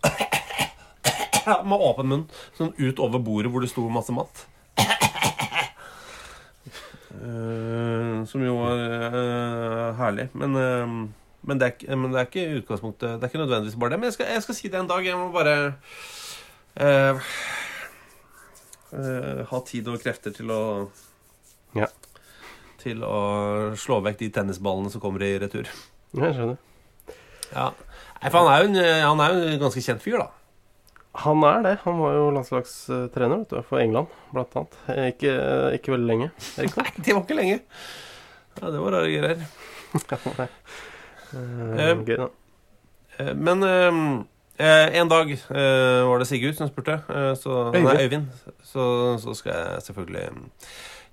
[1.69, 2.23] Med åpen munn.
[2.57, 4.47] Sånn ut over bordet hvor det sto masse mat.
[7.13, 8.79] Uh, som jo var
[9.13, 10.25] uh, herlig.
[10.33, 10.95] Men, uh,
[11.45, 13.99] men, det er, men det er ikke utgangspunktet Det er ikke nødvendigvis bare det.
[14.01, 15.05] Men jeg skal, jeg skal si det en dag.
[15.05, 15.55] Jeg må bare
[18.93, 20.61] eh, eh, ha tid og krefter til å
[21.77, 21.87] Ja.
[22.83, 25.69] Til å slå vekk de tennisballene som kommer i retur.
[26.13, 26.57] Jeg skjønner.
[27.53, 27.71] Ja.
[28.21, 30.29] Nei, for han er, jo en, han er jo en ganske kjent fyr, da.
[31.23, 31.73] Han er det.
[31.83, 34.77] Han var jo landslagstrener vet du, for England, blant annet.
[34.89, 35.33] Eh, Ikke,
[35.77, 36.29] ikke veldig lenge.
[36.57, 37.59] Nei, det var ikke lenge.
[38.59, 39.43] Ja, det var rare greier.
[41.33, 42.27] uh, Gøy, da.
[43.21, 43.99] Eh, Men eh,
[44.63, 47.85] eh, en dag eh, var det Sigurd som spurte, eh, så, Øyvind.
[47.87, 48.25] nei, Øyvind.
[48.63, 48.83] Så,
[49.23, 50.49] så skal jeg selvfølgelig mm,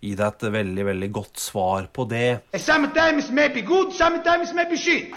[0.00, 2.40] gi deg et veldig, veldig godt svar på det.
[2.56, 5.14] Sometimes maybe good, sometimes maybe shit.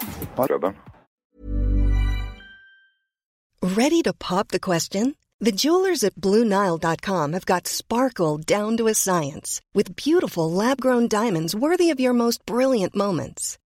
[3.62, 5.14] Ready to pop the question?
[5.40, 11.08] The jewelers at BlueNile.com have got sparkle down to a science with beautiful lab grown
[11.08, 13.58] diamonds worthy of your most brilliant moments.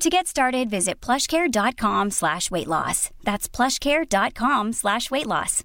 [0.00, 3.10] To get started, visit plushcare.com slash weight loss.
[3.22, 5.62] That's plushcare.com slash weight loss.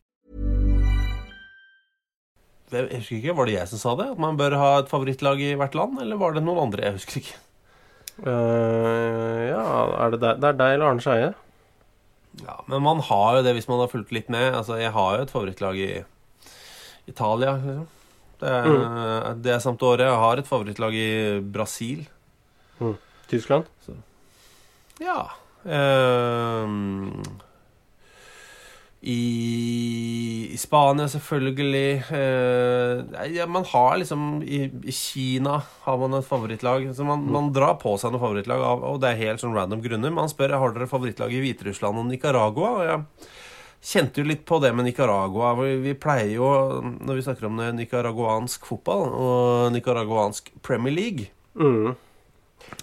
[2.72, 4.10] Jeg husker ikke, Var det jeg som sa det?
[4.12, 6.02] At man bør ha et favorittlag i hvert land?
[6.04, 6.84] Eller var det noen andre?
[6.90, 7.38] Jeg husker ikke.
[8.18, 9.64] Uh, ja,
[10.04, 11.30] er det, deg, det er deg eller Arne Skeie?
[12.44, 14.52] Ja, Men man har jo det hvis man har fulgt litt med.
[14.60, 15.90] Altså, Jeg har jo et favorittlag i
[17.10, 17.56] Italia.
[17.64, 17.88] Liksom.
[18.42, 19.42] Det er, Mm.
[19.42, 20.04] det er samt året.
[20.06, 22.04] Jeg har et favorittlag i Brasil.
[22.82, 22.98] Mm.
[23.32, 23.66] Tyskland?
[25.04, 25.20] Ja
[25.68, 27.22] ehm,
[29.08, 32.04] i, I Spania, selvfølgelig.
[32.12, 36.90] Uh, ja, man har liksom I, I Kina har man et favorittlag.
[36.96, 39.84] Så man, man drar på seg noe favorittlag, av, og det er helt sånn random
[39.86, 40.14] grunner.
[40.14, 42.74] Man spør har dere favorittlag i Hviterussland og Nicaragua.
[42.74, 43.32] Og jeg
[43.94, 45.54] kjente jo litt på det med Nicaragua.
[45.62, 46.52] Vi, vi pleier jo,
[46.98, 51.96] når vi snakker om det, nicaraguansk fotball og nicaraguansk Premier League Mm.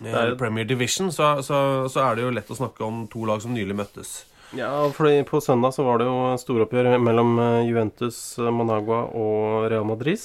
[0.04, 1.58] Eh, Premier Division, så, så,
[1.90, 4.22] så er det jo lett å snakke om to lag som nylig møttes.
[4.54, 9.68] Ja, fordi på søndag så var det jo storoppgjør mellom eh, Juventus eh, Managua og
[9.72, 10.22] Real Madrid.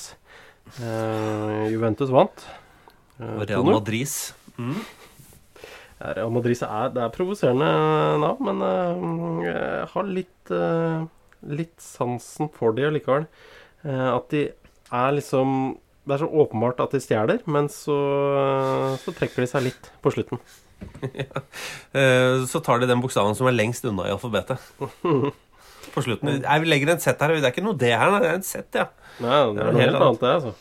[0.77, 2.43] Uh, Juventus vant.
[3.17, 4.11] Uh, Real Madrid.
[4.59, 4.75] Mm.
[5.97, 7.69] Ja, Real Madrid er, det er provoserende
[8.21, 10.51] navn, men jeg har litt,
[11.59, 13.25] litt sansen for de allikevel.
[13.83, 15.73] At de er liksom
[16.09, 17.95] Det er så åpenbart at de stjeler, men så,
[19.03, 20.41] så trekker de seg litt på slutten.
[21.11, 21.41] Ja.
[22.47, 24.61] Så tar de den bokstaven som er lengst unna i alfabetet.
[25.93, 26.37] På slutten.
[26.43, 27.33] Jeg legger en Z her.
[27.35, 28.85] Det er ikke noe D her, det er en Z, ja.
[29.19, 30.53] Nei, det er noe helt annet, det, altså.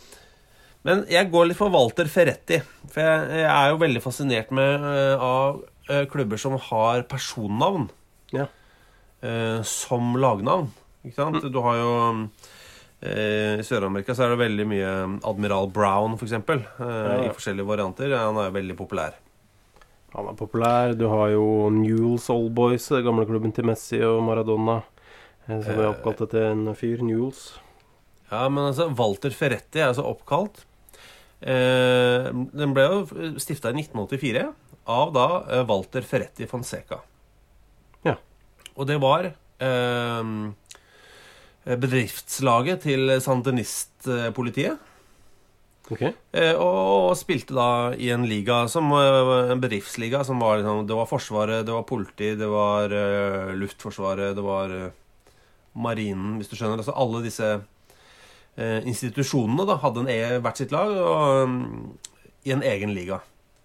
[0.88, 2.58] Men jeg går litt for Walter Ferretti.
[2.90, 7.86] For jeg, jeg er jo veldig fascinert med eh, av eh, klubber som har personnavn
[8.34, 8.46] Ja.
[9.22, 10.70] eh, som lagnavn.
[11.06, 11.46] Ikke sant?
[11.52, 12.22] Du har jo eh,
[12.98, 14.92] I Sør-Amerika så er det veldig mye
[15.28, 16.32] Admiral Brown, f.eks.
[16.48, 17.18] For ja.
[17.28, 18.14] I forskjellige varianter.
[18.18, 19.14] Han er veldig populær.
[20.16, 20.94] Han er populær.
[20.98, 24.80] Du har jo Newells Old Boys, gamleklubben gamle klubben til Messi og Maradona.
[25.46, 27.04] eh, Som er oppkalt etter en fyr.
[27.06, 27.52] Newells.
[28.32, 30.58] Ja, men altså, Walter Ferretti er altså oppkalt
[31.40, 32.98] eh, Den ble jo
[33.40, 34.42] stifta i 1984
[34.88, 36.98] av da eh, Walter Ferretti Fonseca.
[38.04, 38.18] Ja.
[38.76, 40.34] Og det var eh,
[41.68, 44.78] bedriftslaget til sandinistpolitiet.
[45.88, 46.02] Ok.
[46.36, 50.96] Eh, og spilte da i en liga som eh, en bedriftsliga som var liksom Det
[50.98, 54.90] var Forsvaret, det var politi, det var uh, Luftforsvaret, det var uh,
[55.72, 56.82] Marinen, hvis du skjønner.
[56.82, 61.96] Altså alle disse uh, institusjonene da hadde en e hvert sitt lag og, um,
[62.44, 63.22] i en egen liga.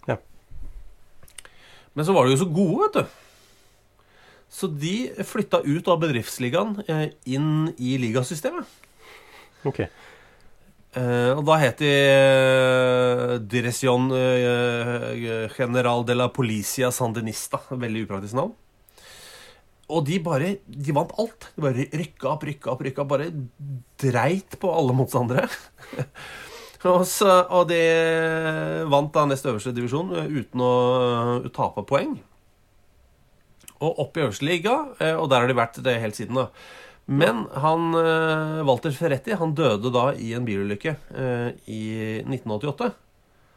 [0.08, 0.16] Ja.
[1.94, 3.20] Men så var de jo så gode, vet du.
[4.54, 8.70] Så de flytta ut av bedriftsligaen eh, inn i ligasystemet.
[9.66, 9.80] Ok.
[10.94, 14.12] Eh, og da het de eh, Dirección
[15.56, 17.64] General de la Policia Sandinista.
[17.72, 18.54] Veldig upraktisk navn.
[19.94, 21.50] Og de bare De vant alt.
[21.56, 23.10] De bare rykka opp, rykka opp, rykka opp.
[23.16, 23.32] Bare
[24.04, 25.48] dreit på alle motstandere.
[26.94, 27.82] og, så, og de
[28.94, 30.72] vant da nest øverste divisjon uten å
[31.58, 32.14] tape poeng.
[33.84, 36.40] Og opp i øverste liga, eh, og der har de vært det helt siden.
[36.40, 36.48] da
[37.08, 41.82] Men han, eh, Walter Ferretti han døde da i en bilulykke eh, i
[42.24, 42.94] 1988.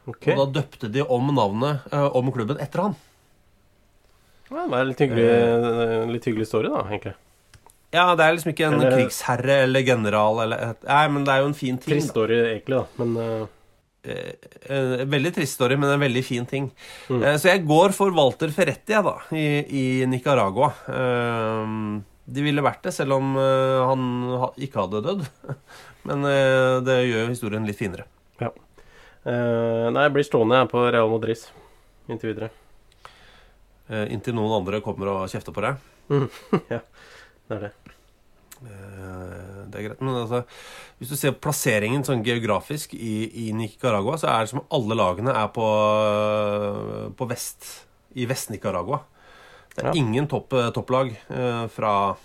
[0.07, 0.35] Okay.
[0.35, 2.97] Og da døpte de om navnet om klubben etter han.
[4.51, 7.15] Ja, det var en litt hyggelig, litt hyggelig story, da, egentlig.
[7.95, 11.33] Ja, det er liksom ikke en Eller- krigsherre eller general eller et, Nei, men det
[11.35, 11.95] er jo en fin ting.
[11.95, 12.85] Trist story, egentlig, da.
[13.05, 13.47] Men eh,
[14.07, 16.69] Eh, veldig trist story, men en veldig fin ting.
[17.11, 17.23] Mm.
[17.23, 20.71] Eh, så jeg går for Walter Ferretti, jeg, da, i, i Nicaragua.
[20.93, 21.75] Eh,
[22.27, 24.07] de ville vært det, selv om eh, han
[24.63, 25.27] ikke hadde dødd.
[26.09, 28.07] Men eh, det gjør jo historien litt finere.
[28.43, 28.53] ja.
[29.27, 31.41] Eh, nei, jeg blir stående jeg på Real Madrid
[32.07, 32.53] inntil videre.
[33.91, 35.81] Eh, inntil noen andre kommer og kjefter på deg.
[36.75, 37.73] ja, det er det.
[38.65, 40.01] Eh, det er greit.
[40.01, 40.43] Men altså,
[41.01, 45.35] hvis du ser plasseringen sånn geografisk i, i Nicaragua, så er det som alle lagene
[45.37, 45.67] er på,
[47.19, 47.69] på vest.
[48.17, 49.03] I Vest-Nicaragua.
[49.77, 49.93] Det er Ja.
[50.01, 52.17] ingen topp, topplag eh, fra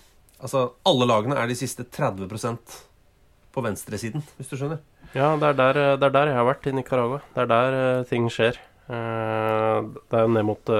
[0.42, 2.78] Altså, alle lagene er de siste 30%
[3.54, 4.80] på venstresiden, hvis du skjønner.
[5.14, 7.20] Ja, det er, der, det er der jeg har vært, i Nicaragua.
[7.36, 8.58] Det er der eh, ting skjer.
[8.88, 10.72] Det er jo ned mot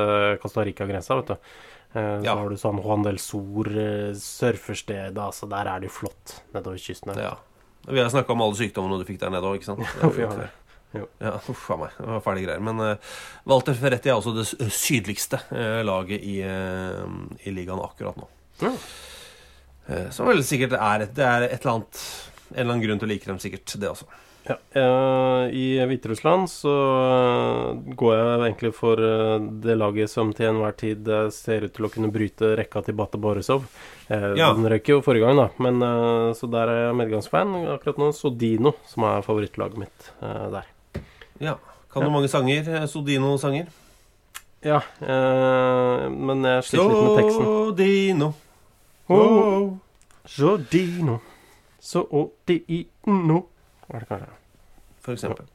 [0.42, 1.52] Costa Rica-grensa, vet du.
[1.92, 2.35] Eh, så Ja.
[2.37, 4.12] har du sånn Juan del Sur, uh.
[5.26, 7.14] Altså, der er det jo flott nedover kysten.
[7.18, 7.37] Ja.
[7.88, 9.81] Vi har snakka om alle sykdommene du fikk der nede òg, ikke sant?
[10.02, 10.50] Ja, vi har det.
[10.92, 11.07] Jo.
[11.24, 11.94] Ja, uff a meg.
[11.96, 12.61] Det var fæle greier.
[12.61, 13.14] Men uh,
[13.48, 17.07] Walter Ferretti er også det sydligste uh, laget i, uh,
[17.48, 18.28] i ligaen akkurat nå.
[18.61, 18.72] Ja.
[19.88, 22.02] Uh, som vel sikkert er et, Det er et eller annet
[22.52, 23.72] En eller annen grunn til å like dem, sikkert.
[23.81, 24.05] Det også.
[24.44, 24.57] Ja.
[24.74, 30.74] eh, I Hviterussland så eh, går jeg egentlig for eh, det laget som til enhver
[30.81, 33.68] tid ser ut til å kunne bryte rekka til Bate Borisov.
[34.09, 34.52] Eh, Ja.
[34.57, 35.78] Den røyk jo forrige gang, da, men
[36.35, 37.55] så der er jeg medgangsfan.
[37.76, 40.66] Akkurat nå Sodino, som er favorittlaget mitt der.
[41.38, 41.55] Ja.
[41.92, 42.87] Kan du mange sanger?
[42.88, 43.66] Sodino-sanger?
[44.64, 47.44] Ja, eh, men jeg sliter litt med teksten.
[47.46, 48.33] Sodino.
[49.12, 49.72] Oh,
[50.24, 51.20] Sodino,
[51.83, 53.40] Sodino
[53.92, 54.33] Var det kanskje?
[55.02, 55.46] for eksempel.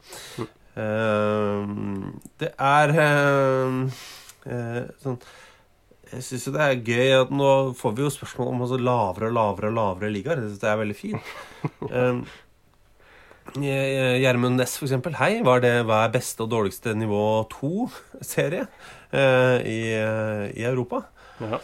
[0.78, 3.78] Ehm, det er uh,
[4.45, 5.15] uh, sånn
[6.12, 7.47] Jeg syns jo det er gøy at nå
[7.80, 10.39] får vi jo spørsmål om altså lavere og lavere og lavere ligaer.
[10.43, 11.32] Jeg syns det er veldig fint.
[11.91, 12.21] Ehm,
[13.60, 15.15] eh, Gjermund Næss, for eksempel.
[15.19, 18.67] Hei, var det hva er beste og dårligste nivå to-serie
[19.12, 19.80] eh, i,
[20.56, 21.04] i Europa?
[21.43, 21.60] Ja.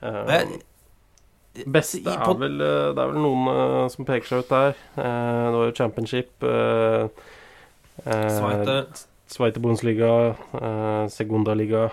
[0.00, 0.62] Eh, Det-
[1.66, 4.76] Beste i- er vel eh, Det er vel noen uh, som peker seg ut der.
[4.96, 7.08] Uh, det var jo Championship uh,
[8.02, 8.76] Sveite,
[9.28, 10.12] Sveite Bundesliga,
[10.56, 11.90] uh, Segundaliga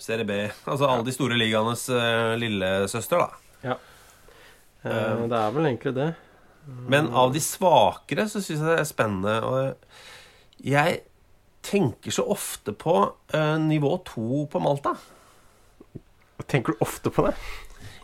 [0.00, 3.76] Serie B Altså alle de store ligaenes uh, lillesøster, da.
[4.82, 6.08] Eh, det er vel egentlig det.
[6.90, 9.34] Men av de svakere så syns jeg det er spennende.
[9.46, 10.96] Og jeg
[11.62, 12.96] tenker så ofte på
[13.62, 14.96] nivå to på Malta.
[16.50, 17.36] Tenker du ofte på det?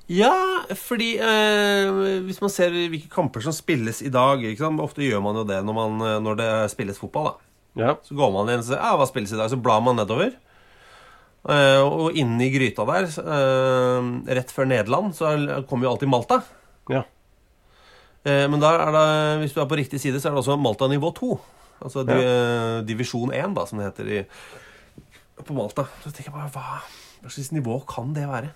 [0.09, 0.33] Ja,
[0.73, 1.89] fordi eh,
[2.25, 4.41] hvis man ser hvilke kamper som spilles i dag?
[4.81, 7.35] Ofte gjør man jo det når, man, eh, når det spilles fotball.
[7.77, 7.97] da Ja.
[8.03, 10.33] Så går man inn og ser ja, hva spilles i dag, så blar man nedover.
[11.49, 15.29] Eh, og inni gryta der, eh, rett før Nederland, så
[15.69, 16.41] kommer jo alltid Malta.
[16.89, 17.03] Ja.
[18.25, 19.11] Eh, men der er det,
[19.43, 21.39] hvis du er på riktig side, så er det også Malta nivå 2.
[21.85, 22.81] Altså ja.
[22.83, 24.23] divisjon 1, da, som det heter i,
[25.45, 25.85] på Malta.
[26.03, 26.81] Så tenker jeg bare, hva,
[27.23, 28.51] hva slags nivå kan det være?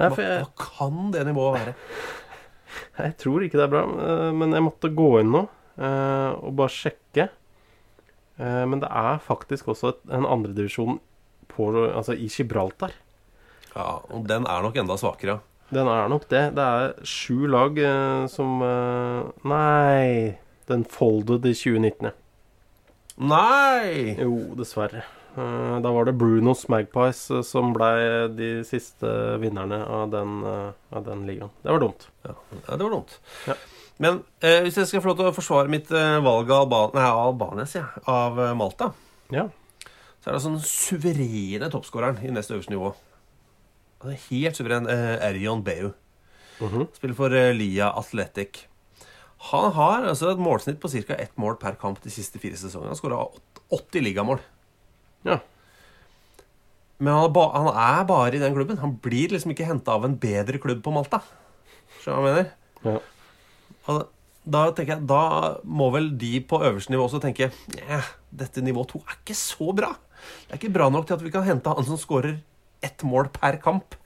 [0.00, 1.76] Hva, hva kan det nivået være?
[3.00, 6.56] jeg tror ikke det er bra, eh, men jeg måtte gå inn nå eh, og
[6.60, 7.28] bare sjekke.
[8.40, 11.00] Eh, men det er faktisk også en andredivisjon
[11.60, 12.94] altså i Gibraltar.
[13.74, 15.40] Ja, og den er nok enda svakere.
[15.68, 16.54] Den er nok det.
[16.56, 17.76] Det er sju lag
[18.32, 18.62] som
[19.44, 20.38] Nei,
[20.70, 22.14] den folded i 2019, ja.
[23.20, 24.16] Nei!
[24.16, 25.04] Jo, dessverre.
[25.36, 27.90] Eh, da var det Brunos Magpies eh, som ble
[28.34, 29.10] de siste
[29.42, 31.52] vinnerne av den, eh, av den ligaen.
[31.62, 32.08] Det var dumt.
[32.26, 32.34] Ja,
[32.66, 33.14] det var dumt.
[33.46, 33.54] Ja.
[34.00, 36.96] Men eh, hvis jeg skal få lov til å forsvare mitt eh, valg av Alban
[36.96, 38.90] nei, Albania, sier jeg, av Malta,
[39.30, 39.46] Ja.
[40.20, 42.94] så er det sånn suverene toppskåreren i neste øverste nivå.
[44.00, 44.88] Er helt suveren.
[44.88, 45.92] Eh, Erion Beu.
[46.60, 46.88] Mhm.
[46.96, 48.64] Spiller for eh, Lia Athletic.
[49.52, 51.14] Han har altså et målsnitt på ca.
[51.16, 52.92] ett mål per kamp de siste fire sesongene.
[52.92, 53.20] Han skåra
[53.72, 54.40] 80 ligamål.
[55.26, 55.40] Ja.
[57.00, 58.80] Men han er, ba han er bare i den klubben.
[58.82, 61.22] Han blir liksom ikke henta av en bedre klubb på Malta.
[62.00, 62.50] Skjønner du hva jeg mener?
[62.84, 62.96] Ja.
[63.90, 64.02] Og
[64.50, 65.22] da tenker jeg, da
[65.68, 67.50] må vel de på øverste nivå også tenke
[68.30, 69.92] dette nivå to er ikke så bra.
[70.46, 72.38] Det er ikke bra nok til at vi kan hente han som skårer
[72.84, 73.96] ett mål per kamp.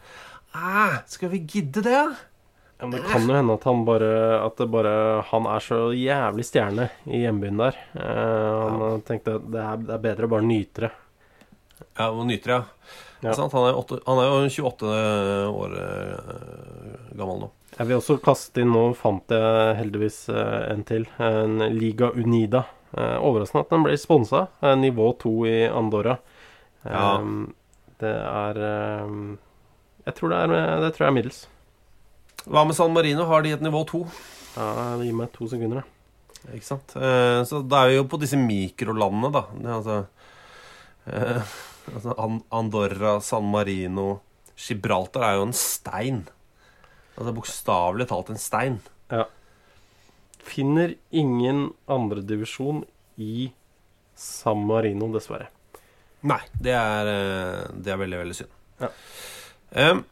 [0.55, 2.15] Ah, skal vi gidde det, da?
[2.79, 4.09] Ja, men det kan jo hende at han bare
[4.43, 7.79] At det bare Han er så jævlig stjerne i hjembyen der.
[7.95, 10.91] Eh, han tenkte at det er, det er bedre å bare nyte det.
[11.95, 12.65] Ja, og nyter det, ja.
[13.25, 13.33] Ja.
[13.39, 14.89] Han, er han er jo 28
[15.49, 17.47] år eh, gammel nå.
[17.79, 21.07] Jeg vil også kaste inn Nå fant jeg heldigvis eh, en til.
[21.23, 22.67] En Liga Unida.
[22.93, 24.45] Eh, overraskende at den ble sponsa.
[24.77, 26.19] Nivå 2 i Andorra.
[26.85, 27.17] Ja.
[27.17, 27.33] Eh,
[28.05, 29.17] det er eh,
[30.05, 30.55] Jeg tror det er,
[30.85, 31.43] det tror jeg er middels.
[32.45, 33.25] Hva med San Marino?
[33.31, 34.05] Har de et nivå 2?
[34.59, 36.51] Ja, Gi meg to sekunder, da.
[36.53, 36.93] Ikke sant?
[36.93, 39.47] Så da er vi jo på disse mikrolandene, da.
[39.57, 39.97] Det, er altså,
[41.93, 42.15] altså
[42.55, 44.21] Andorra, San Marino
[44.57, 46.23] Gibraltar er jo en stein.
[47.19, 48.79] Altså Bokstavelig talt en stein.
[49.11, 49.27] Ja.
[50.45, 52.85] Finner ingen andredivisjon
[53.21, 53.51] i
[54.15, 55.51] San Marino, dessverre.
[56.25, 58.53] Nei, det er, eh, det er veldig, veldig synd.
[58.81, 58.91] Ja.
[59.75, 60.05] Um,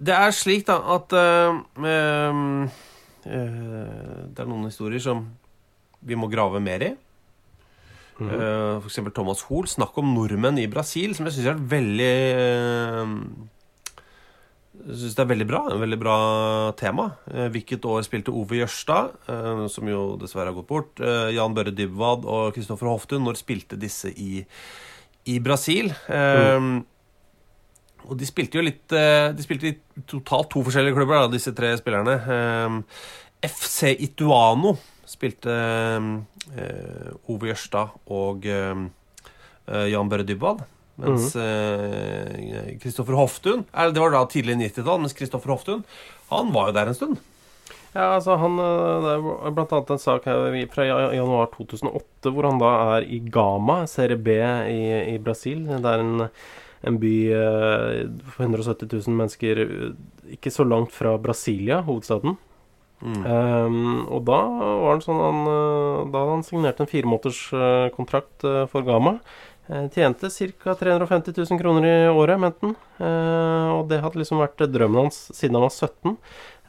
[0.00, 2.40] det er slik, da, at eh, eh,
[3.28, 5.26] Det er noen historier som
[6.00, 6.94] vi må grave mer i.
[8.20, 8.34] Mhm.
[8.36, 9.66] Eh, For eksempel Thomas Hoel.
[9.70, 13.14] Snakk om nordmenn i Brasil, som jeg syns er veldig eh,
[14.80, 15.58] Jeg synes det er veldig bra.
[15.74, 16.18] En veldig bra
[16.80, 17.08] tema.
[17.32, 21.54] Eh, Hvilket år spilte Ove Jørstad, eh, som jo dessverre har gått bort, eh, Jan
[21.56, 23.24] Børre Dybwad og Kristoffer Hoftun?
[23.24, 24.44] Når spilte disse i,
[25.26, 25.92] i Brasil?
[26.08, 26.80] Eh,
[28.10, 29.74] Og de spilte jo litt eh, De spilte i
[30.08, 32.14] totalt to forskjellige klubber, da, disse tre spillerne.
[32.66, 32.78] Um,
[33.44, 34.72] FC Ituano
[35.10, 35.54] spilte
[36.54, 38.84] eh, Ove Jørstad og eh,
[39.70, 40.62] eh, Jan Børre Dybwad.
[41.00, 41.32] Mens
[42.82, 45.84] Kristoffer Hoftun eller Det var da tidlig 90-tall, mens Kristoffer Hoftun
[46.28, 47.22] han var jo der en stund.
[47.94, 52.60] Ja, altså han Det er blant annet en sak her fra januar 2008 hvor han
[52.60, 54.82] da er i Gama, serie B i,
[55.14, 55.64] i Brasil.
[55.70, 56.28] Det er en,
[56.84, 57.14] en by
[58.34, 59.64] for 170 000 mennesker
[60.36, 62.36] ikke så langt fra Brasilia, hovedstaden.
[63.00, 64.38] Um, og da
[64.82, 69.14] var sånn han øh, Da hadde han signert en firemåterskontrakt øh, øh, for Gama.
[69.70, 70.74] Eh, Tjente ca.
[70.76, 72.76] 350 000 kroner i året, mente han.
[73.00, 76.16] Uh, og det hadde liksom vært drømmen hans siden han var 17.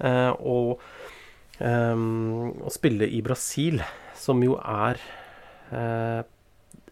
[0.01, 0.81] Eh, og
[1.59, 3.81] um, å spille i Brasil,
[4.17, 5.01] som jo er
[5.73, 6.21] eh,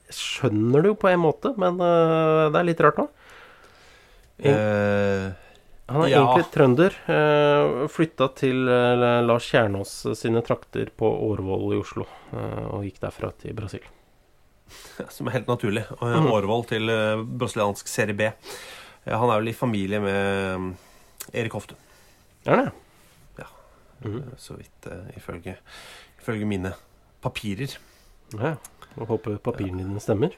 [0.10, 3.10] Skjønner du jo på en måte, men eh, det er litt rart òg.
[4.42, 5.28] Eh,
[5.90, 6.24] Han er ja.
[6.24, 6.98] egentlig trønder.
[7.10, 13.00] Uh, Flytta til eh, Lars Kjernås sine trakter på Årvoll i Oslo, eh, og gikk
[13.04, 13.86] derfra til Brasil.
[15.16, 15.86] som er helt naturlig.
[16.00, 16.30] Mhm.
[16.34, 18.30] Årvoll til eh, brasiliansk serie B.
[18.30, 20.70] Eh, Han er vel i familie med mm,
[21.34, 21.78] Erik Hofte.
[22.48, 22.70] Er det?
[23.40, 23.48] Ja.
[24.40, 25.58] Så vidt eh, ifølge,
[26.22, 26.74] ifølge mine
[27.24, 27.78] papirer.
[28.38, 28.56] Ja.
[28.96, 30.36] Jeg håper papirene dine stemmer.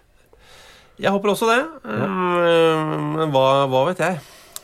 [1.02, 1.62] Jeg håper også det.
[1.88, 2.86] Eh,
[3.18, 4.22] Men hva, hva vet jeg?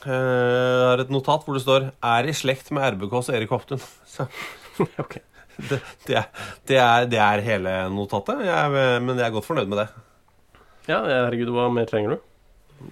[0.08, 3.82] Eh, Jeg har et notat hvor det står 'Er i slekt med RBKs Erik Hoftun'.
[4.08, 4.28] Så
[5.00, 5.17] Ok.
[5.58, 6.26] det, det, er,
[6.67, 8.43] det, er, det er hele notatet.
[8.46, 9.88] Jeg, men jeg er godt fornøyd med det.
[10.88, 12.20] Ja, herregud, hva mer trenger du?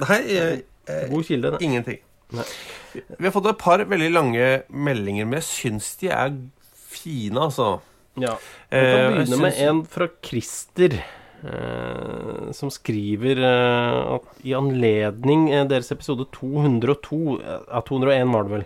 [0.01, 1.61] Nei, jeg, jeg, God kilde, det.
[1.61, 1.99] ingenting.
[2.33, 2.43] Nei.
[2.95, 6.33] Vi har fått et par veldig lange meldinger, men jeg syns de er
[6.89, 7.79] fine, altså.
[8.17, 8.33] Ja.
[8.71, 9.29] Vi kan Eh, synes...
[9.29, 10.97] begynne med en fra Christer.
[11.45, 18.47] Eh, som skriver eh, at i anledning eh, deres episode 202 eh, Ja, 201 var
[18.47, 18.65] det vel.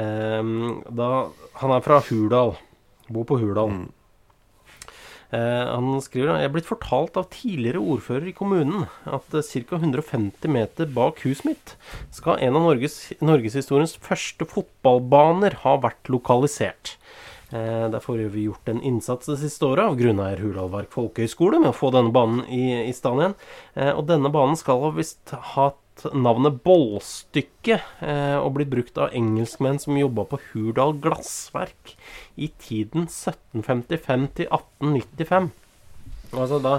[0.00, 0.54] eh,
[1.00, 1.10] da
[1.60, 2.56] Han er fra Hurdal.
[3.12, 3.84] Bor på Hurdal.
[5.34, 9.42] Eh, han skriver at Jeg er blitt fortalt av tidligere ordfører i kommunen at uh,
[9.42, 9.78] ca.
[9.80, 11.74] 150 meter bak huset mitt
[12.14, 16.94] skal en av Norges, norgeshistoriens første fotballbaner ha vært lokalisert.
[17.54, 21.70] Eh, Derfor har vi gjort en innsats det siste året av grunneier Hurdalvark folkehøgskole med
[21.70, 23.36] å få denne banen i, i stand igjen.
[23.78, 25.78] Eh, Og denne banen skal visst hatt
[26.10, 31.92] navnet Bollstykke eh, og blitt brukt av engelskmenn som jobba på Hurdal glassverk
[32.34, 35.52] i tiden 1755 til 1895.
[36.34, 36.72] Altså da,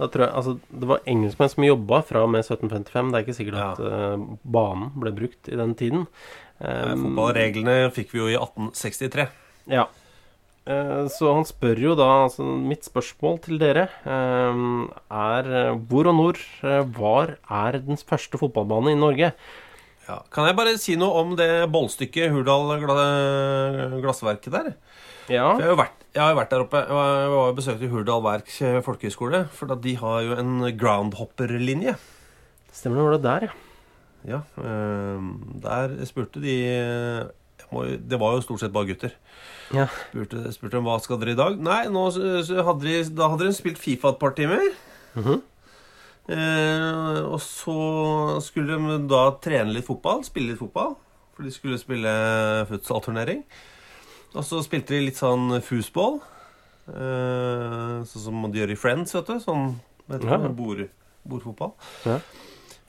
[0.00, 3.12] da tror jeg Altså, det var engelskmenn som jobba fra og med 1755.
[3.12, 6.08] Det er ikke sikkert at uh, banen ble brukt i den tiden.
[6.58, 9.28] Um, Fotballreglene fikk vi jo i 1863.
[9.76, 9.86] ja.
[10.66, 14.62] Eh, Så han spør jo da altså Mitt spørsmål til dere eh,
[15.14, 16.40] er eh, hvor og når
[16.96, 19.32] var er den første fotballbane i Norge?
[20.06, 20.16] Ja.
[20.30, 22.76] Kan jeg bare si noe om det bollstykket Hurdal
[24.02, 24.72] glassverket der?
[25.30, 25.48] Ja.
[25.54, 26.82] For Jeg har jo vært, jeg har jo vært der oppe.
[26.86, 29.44] Jeg var, og besøkte Hurdal Verk eh, folkehøgskole.
[29.54, 31.96] For at de har jo en groundhopper-linje.
[32.74, 33.62] Stemmer det, var det der, ja.
[34.26, 34.40] Ja,
[35.62, 36.54] der spurte de
[37.72, 39.12] Det var jo stort sett bare gutter.
[39.74, 39.86] Ja.
[40.10, 41.58] Spurte, spurte dem hva skal dere i dag.
[41.58, 44.62] Nei, nå, hadde de, da hadde de spilt Fifa et par timer.
[45.16, 45.40] Mhm.
[46.28, 47.76] eh, og så
[48.44, 50.96] skulle de da trene litt fotball, spille litt fotball.
[51.36, 52.12] For de skulle spille
[52.70, 53.42] futsal-turnering.
[54.36, 56.20] Og så spilte de litt sånn foosball.
[56.88, 59.36] Eh, sånn som de gjør i Friends, vet du.
[59.42, 59.74] Sånn
[60.08, 60.38] vet du, Ja.
[60.48, 60.88] bord,
[61.26, 61.74] bordfotball.
[62.06, 62.20] Ja.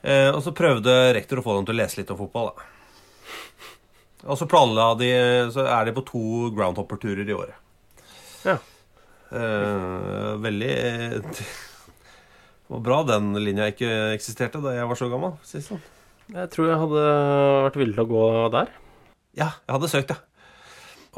[0.02, 2.52] Eh, og så prøvde rektor å få dem til å lese litt om fotball.
[2.54, 2.62] Da.
[4.26, 5.10] Og så planla de
[5.54, 6.24] Så er de på to
[6.56, 7.54] groundhopper-turer i året.
[8.46, 8.56] Ja.
[9.28, 11.46] Eh, veldig eh, Det
[12.72, 15.36] var bra den linja ikke eksisterte da jeg var så gammel.
[15.46, 15.84] Sist, sånn.
[16.34, 17.04] Jeg tror jeg hadde
[17.66, 18.72] vært villig til å gå der.
[19.38, 20.24] Ja, jeg hadde søkt, ja.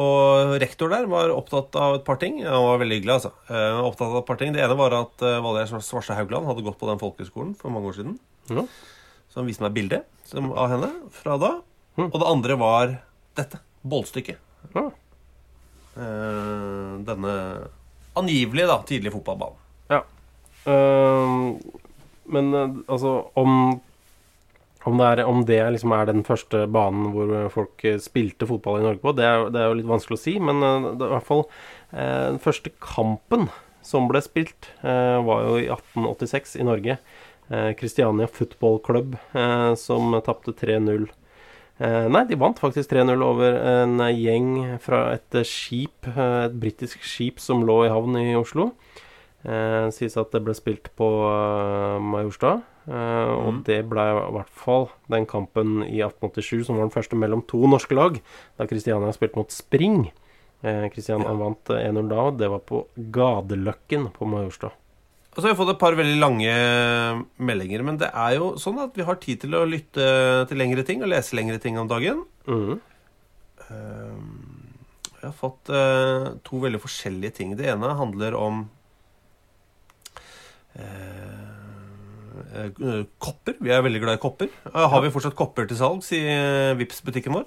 [0.01, 2.39] Og rektor der var opptatt av et par ting.
[2.45, 3.33] Han var veldig hyggelig, altså.
[3.51, 4.55] Eh, opptatt av et par ting.
[4.55, 7.91] Det ene var at uh, Valgerd Svarstad Haugland hadde gått på den folkehøgskolen for mange
[7.91, 8.15] år siden.
[8.49, 8.65] Ja.
[9.31, 10.05] Så han viste meg bilde
[10.39, 11.51] av henne fra da.
[11.99, 12.09] Mm.
[12.09, 12.97] Og det andre var
[13.39, 13.61] dette.
[13.81, 14.41] Bollstykket.
[14.77, 14.87] Ja.
[15.97, 17.35] Eh, denne
[18.19, 19.61] angivelig da, tidlige fotballbanen.
[19.91, 20.03] Ja.
[20.71, 21.55] Ehm,
[22.31, 23.81] men eh, altså om
[24.89, 28.81] om det, er, om det liksom er den første banen hvor folk eh, spilte fotball
[28.81, 30.37] i Norge på, det er, det er jo litt vanskelig å si.
[30.41, 33.51] Men eh, det er i hvert fall eh, den første kampen
[33.85, 36.97] som ble spilt, eh, var jo i 1886 i Norge.
[37.51, 41.09] Eh, Christiania Football Club eh, som tapte 3-0.
[41.81, 44.51] Eh, nei, de vant faktisk 3-0 over en gjeng
[44.85, 48.73] fra et eh, skip, eh, et britisk skip som lå i havn i Oslo.
[49.41, 51.07] Det sies at det ble spilt på
[52.05, 52.61] Majorstad.
[52.91, 57.17] Eh, Og det ble i hvert fall den kampen i 1887 som var den første
[57.17, 58.21] mellom to norske lag,
[58.59, 60.11] da Kristiania spilte mot Spring.
[60.63, 62.85] Eh, Kristiania vant eh, 1-0 da, og det var på
[63.17, 64.75] Gadeløkken på Majorstua.
[65.31, 66.55] Og så har vi fått et par veldig lange
[67.39, 70.07] meldinger, men det er jo sånn at vi har tid til å lytte
[70.51, 72.25] til lengre ting og lese lengre ting om dagen.
[72.51, 72.81] Mm.
[73.71, 74.33] Ehm,
[75.21, 77.51] Jeg har fått eh, to veldig forskjellige ting.
[77.59, 78.63] Det ene handler om
[80.81, 81.47] eh,
[82.57, 83.59] eh, kopper.
[83.61, 84.49] Vi er veldig glad i kopper.
[84.73, 87.47] Har vi fortsatt kopper til salgs i uh, Vipps-butikken vår?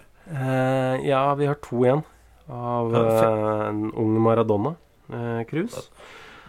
[1.04, 2.06] Ja, vi har to igjen
[2.48, 5.90] av en ung Maradona-krus.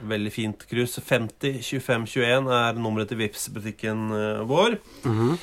[0.05, 0.99] Veldig fint krus.
[1.01, 4.45] 50 25 21 er nummeret til vips butikken vår.
[4.45, 4.79] vår.
[5.05, 5.39] -hmm.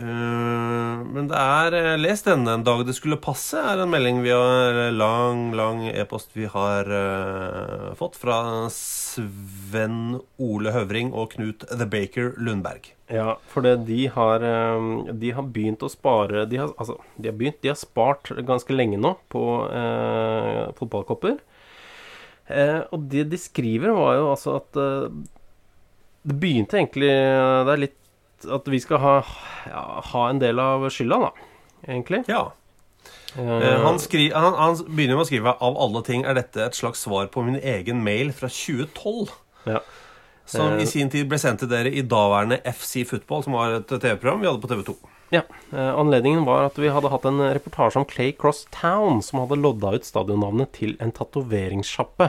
[0.00, 4.22] uh, men det er eh, Les denne en dag det skulle passe, er en melding
[4.22, 11.66] vi har lang, lang e-post vi har uh, fått fra Sven Ole Høvring og Knut
[11.68, 12.92] The Baker Lundberg.
[13.12, 14.84] Ja, for det de har eh,
[15.20, 18.72] De har begynt å spare De har, altså, de har begynt De har spart ganske
[18.72, 21.40] lenge nå på eh, fotballkopper.
[22.52, 25.06] Eh, og det de skriver, var jo altså at eh,
[26.22, 27.98] Det begynte egentlig Det er litt
[28.52, 29.12] at vi skal ha,
[29.70, 31.50] ja, ha en del av skylda, da.
[31.86, 32.24] Egentlig.
[32.26, 32.48] Ja.
[33.38, 36.78] Eh, han, skri, han, han begynner med å skrive av alle ting er dette et
[36.78, 39.30] slags svar på min egen mail fra 2012.
[39.70, 39.80] Ja.
[40.44, 43.78] Som Eh, i sin tid ble sendt til dere i daværende FC Football, som var
[43.78, 44.96] et TV-program vi hadde på TV 2.
[45.32, 45.40] Ja,
[45.72, 49.56] eh, Anledningen var at vi hadde hatt en reportasje om Clay Cross Town, som hadde
[49.62, 52.26] lodda ut stadionnavnet til en tatoveringssjappe.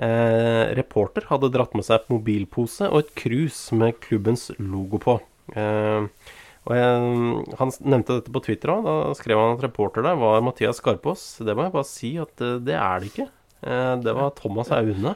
[0.00, 5.18] Eh, reporter hadde dratt med seg mobilpose og et krus med klubbens logo på.
[5.52, 6.08] Eh,
[6.68, 7.04] jeg,
[7.60, 8.84] Han nevnte dette på Twitter òg.
[8.88, 11.38] Da skrev han at reporter der var Mathias Skarpaas.
[11.44, 13.28] Det må jeg bare si at eh, det er det ikke.
[13.64, 15.14] Eh, det var Thomas Aune.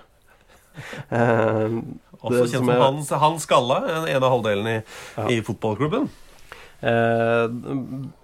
[1.13, 1.81] Eh,
[2.23, 4.83] Også kjent som som jeg- han, han Skalla, en en av halvdelene i,
[5.17, 5.27] Ja.
[5.29, 6.09] i fotballklubben.
[6.83, 7.47] Eh,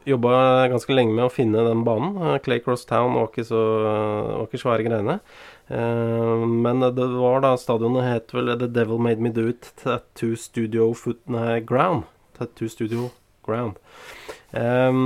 [0.08, 0.32] Jobba
[0.72, 2.16] ganske lenge med å finne den banen.
[2.18, 5.18] Eh, Clay Cross Town var ikke så var ikke svære greiene.
[5.70, 10.34] Eh, men det var da stadionet het vel The Devil Made Me Do It Tattoo
[10.36, 12.08] Studio Foot nei, Ground.
[12.38, 13.10] Tattoo Studio
[13.46, 13.78] Ground.
[14.56, 14.98] Eh,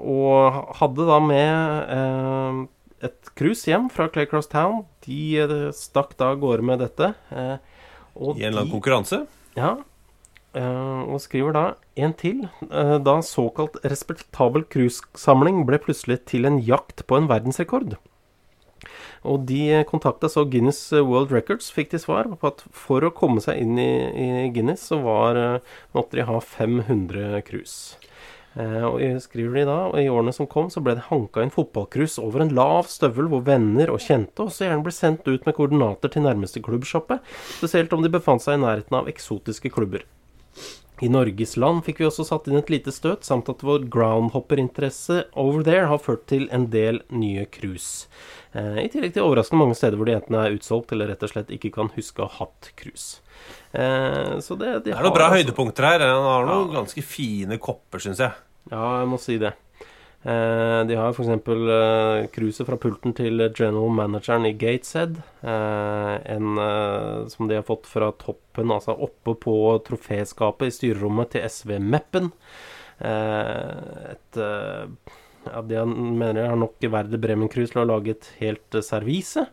[0.00, 2.62] og hadde da med eh,
[3.10, 4.84] et cruise hjem fra Clay Cross Town.
[5.04, 7.12] De eh, stakk da av gårde med dette.
[7.34, 7.58] eh,
[8.16, 9.26] og I en eller annen konkurranse.
[9.58, 9.84] ja, eh,
[10.62, 11.64] og skriver da
[11.96, 12.48] en til.
[12.70, 17.96] eh, da såkalt respektabel cruisesamling ble plutselig til en jakt på en verdensrekord.
[19.26, 23.42] Og de kontakta så Guinness World Records, fikk de svar på at for å komme
[23.42, 25.60] seg inn i, i Guinness, så var, eh,
[25.96, 27.96] måtte de ha 500 cruise.
[28.56, 31.52] Eh, og skriver de da, og i årene som kom, så ble det hanka inn
[31.52, 35.56] fotballkrus over en lav støvel hvor venner og kjente også gjerne ble sendt ut med
[35.58, 37.18] koordinater til nærmeste klubbsjappe,
[37.58, 40.06] spesielt om de befant seg i nærheten av eksotiske klubber.
[41.04, 45.26] I Norges land fikk vi også satt inn et lite støt, samt at vår groundhopperinteresse
[45.36, 48.06] over there har ført til en del nye cruise.
[48.56, 51.34] Eh, I tillegg til overraskende mange steder hvor de enten er utsolgt eller rett og
[51.34, 53.20] slett ikke kan huske å ha hatt cruise.
[53.76, 56.06] Eh, så det, de Det er noen bra altså- høydepunkter her.
[56.08, 58.32] Han har noen ganske fine kopper, syns jeg.
[58.72, 59.52] Ja, jeg må si det.
[60.26, 61.28] Eh, de har f.eks.
[61.46, 65.20] Uh, cruiset fra pulten til general manageren i Gateshead.
[65.46, 69.54] Eh, en eh, som de har fått fra toppen, altså oppe på
[69.86, 72.32] troféskapet i styrerommet til SV Meppen.
[72.98, 75.14] Eh, et eh,
[75.46, 79.46] ja, De mener jeg har nok Verde Bremen-cruise til å lage et helt eh, servise.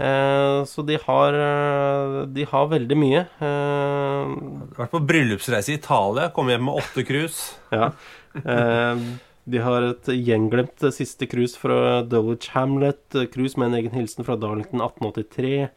[0.00, 3.24] Eh, så de har, eh, de har veldig mye.
[3.38, 4.36] Eh,
[4.80, 7.54] Vært på bryllupsreise i Italia, kom hjem med åtte cruise.
[7.76, 7.92] ja.
[8.40, 9.10] Eh,
[9.50, 13.02] de har et gjenglemt eh, siste cruise fra Dulwich Hamlet.
[13.14, 15.68] eh, Cruise med en egen hilsen fra Darlington 1883.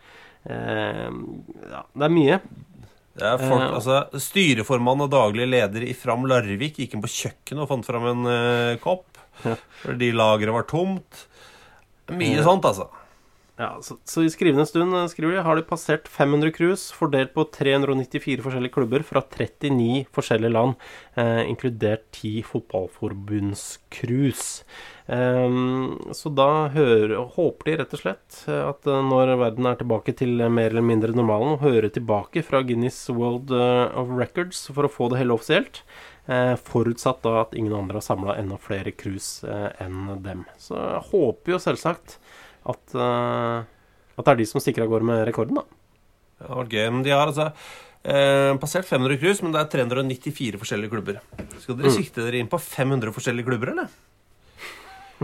[0.46, 1.10] Eh,
[1.72, 2.40] ja, det er mye.
[3.14, 7.12] Det er folk, Eh, altså, styreformann og daglig leder i Fram Larvik gikk inn på
[7.14, 9.20] kjøkkenet og fant fram en eh, kopp.
[9.46, 9.56] Ja.
[9.84, 11.26] Fordi lageret var tomt.
[12.14, 12.44] Mye Ja.
[12.46, 12.90] sånt, altså.
[13.54, 17.36] Ja, så, så i skrivende stund eh, skriver de, har de passert 500 cruise fordelt
[17.36, 20.74] på 394 forskjellige klubber fra 39 forskjellige land,
[21.22, 24.66] eh, inkludert 10 fotballforbundscruise.
[25.06, 25.58] Eh,
[26.18, 30.18] så da hører, håper de rett og slett eh, at eh, når verden er tilbake
[30.18, 35.14] til mer eller mindre normalen, hører tilbake fra Guinness World of Records for å få
[35.14, 35.84] det hele offisielt.
[36.26, 39.46] Eh, forutsatt da at ingen andre har samla enda flere cruise
[39.78, 40.42] enn dem.
[40.58, 42.18] Så jeg håper jo selvsagt
[42.66, 43.64] at, uh,
[44.18, 45.64] at det er de som stikker av gårde med rekorden, da.
[46.40, 46.86] Det har vært gøy.
[46.92, 47.50] Men de har altså
[48.04, 51.20] eh, passert 500 cruise, men det er 394 forskjellige klubber.
[51.64, 51.96] Skal dere Mm.
[51.96, 53.88] sikte dere inn på 500 forskjellige klubber, eller?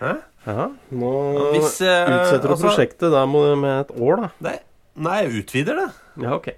[0.00, 0.12] Hæ?
[0.44, 1.10] Ja, nå
[1.54, 4.28] Hvis, eh, utsetter du altså- prosjektet da med et år, da.
[4.40, 4.58] Nei,
[4.96, 5.88] nei, jeg utvider det.
[6.26, 6.48] Ja, ok.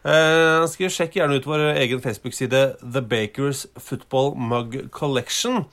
[0.00, 5.66] Skal vi sjekke gjerne ut vår egen Facebook-side The Bakers Football Mug Collection.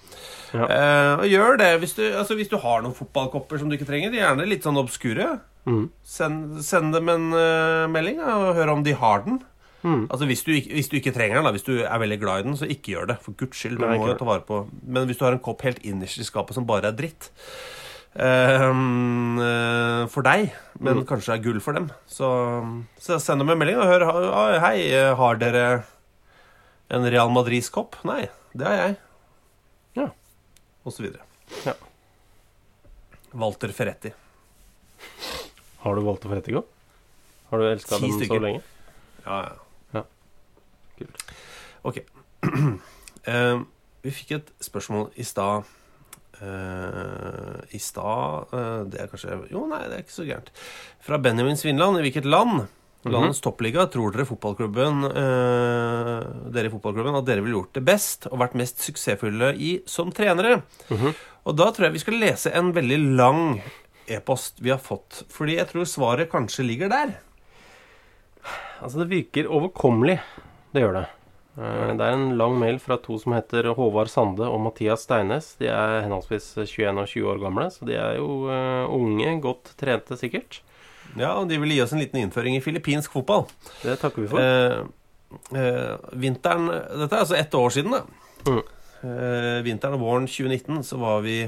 [0.55, 0.67] Ja.
[0.67, 3.87] Uh, og gjør det hvis du, altså, hvis du har noen fotballkopper som du ikke
[3.89, 4.15] trenger.
[4.15, 5.37] Gjerne litt sånn obskure.
[5.67, 5.87] Mm.
[6.07, 9.41] Send, send dem en uh, melding ja, og hør om de har den.
[9.83, 10.07] Mm.
[10.11, 12.47] Altså hvis du, hvis du ikke trenger den, da, hvis du er veldig glad i
[12.47, 13.19] den, så ikke gjør det.
[13.23, 13.79] For guds skyld.
[13.83, 16.57] Nei, må ta vare på Men hvis du har en kopp helt innerst i skapet
[16.57, 17.31] som bare er dritt
[18.17, 21.05] eh, for deg, men Mm.
[21.09, 22.27] kanskje er gull for dem, så,
[22.99, 25.83] så send dem en melding og hør «Ah, Hei, eh, har dere
[26.89, 27.95] en Real Madrid-kopp?
[28.07, 28.97] Nei, det har jeg.
[29.99, 30.07] Ja.
[30.85, 31.21] Og så videre.
[31.65, 31.73] Ja.
[33.37, 34.13] Walter Ferretti.
[35.83, 36.69] Har du Walter Ferretti-kopp?
[37.51, 38.61] Har du elska dem dem så lenge?
[39.25, 39.55] Ja, ja.
[39.93, 40.03] Ja.
[40.97, 41.23] Kult.
[41.87, 41.99] Ok.
[43.27, 43.61] Uh,
[44.03, 45.63] vi fikk et spørsmål i stad.
[46.37, 50.51] Eh, I stad uh, Det er kanskje Jo, nei, det er ikke så gærent.
[51.03, 51.97] Fra Benjamin Svinland.
[51.97, 52.67] I hvilket land?
[53.07, 53.87] Landets toppliga.
[53.89, 56.21] Tror dere fotballklubben uh,
[56.53, 60.13] Dere i fotballklubben at dere ville gjort det best og vært mest suksessfulle i som
[60.13, 60.61] trenere?
[61.47, 63.43] Og da tror jeg vi skal lese en veldig lang
[64.11, 65.23] e-post vi har fått.
[65.31, 67.17] Fordi jeg tror svaret kanskje ligger der.
[68.83, 70.19] Altså, det virker overkommelig.
[70.75, 71.07] Det gjør det.
[71.57, 75.55] Eh, Det er en lang mail fra to som heter Håvard Sande og Mathias Steines.
[75.59, 79.73] De er henholdsvis 21 og 20 år gamle, så de er jo eh, unge, godt
[79.79, 80.61] trente sikkert.
[81.17, 83.47] Ja, og De vil gi oss en liten innføring i filippinsk fotball.
[83.81, 84.39] Det takker vi for.
[84.39, 84.83] Eh,
[85.57, 88.03] eh, vinteren Dette er altså ett år siden, da.
[88.45, 88.61] Mm.
[89.07, 91.39] Eh, vinteren og våren 2019 så var vi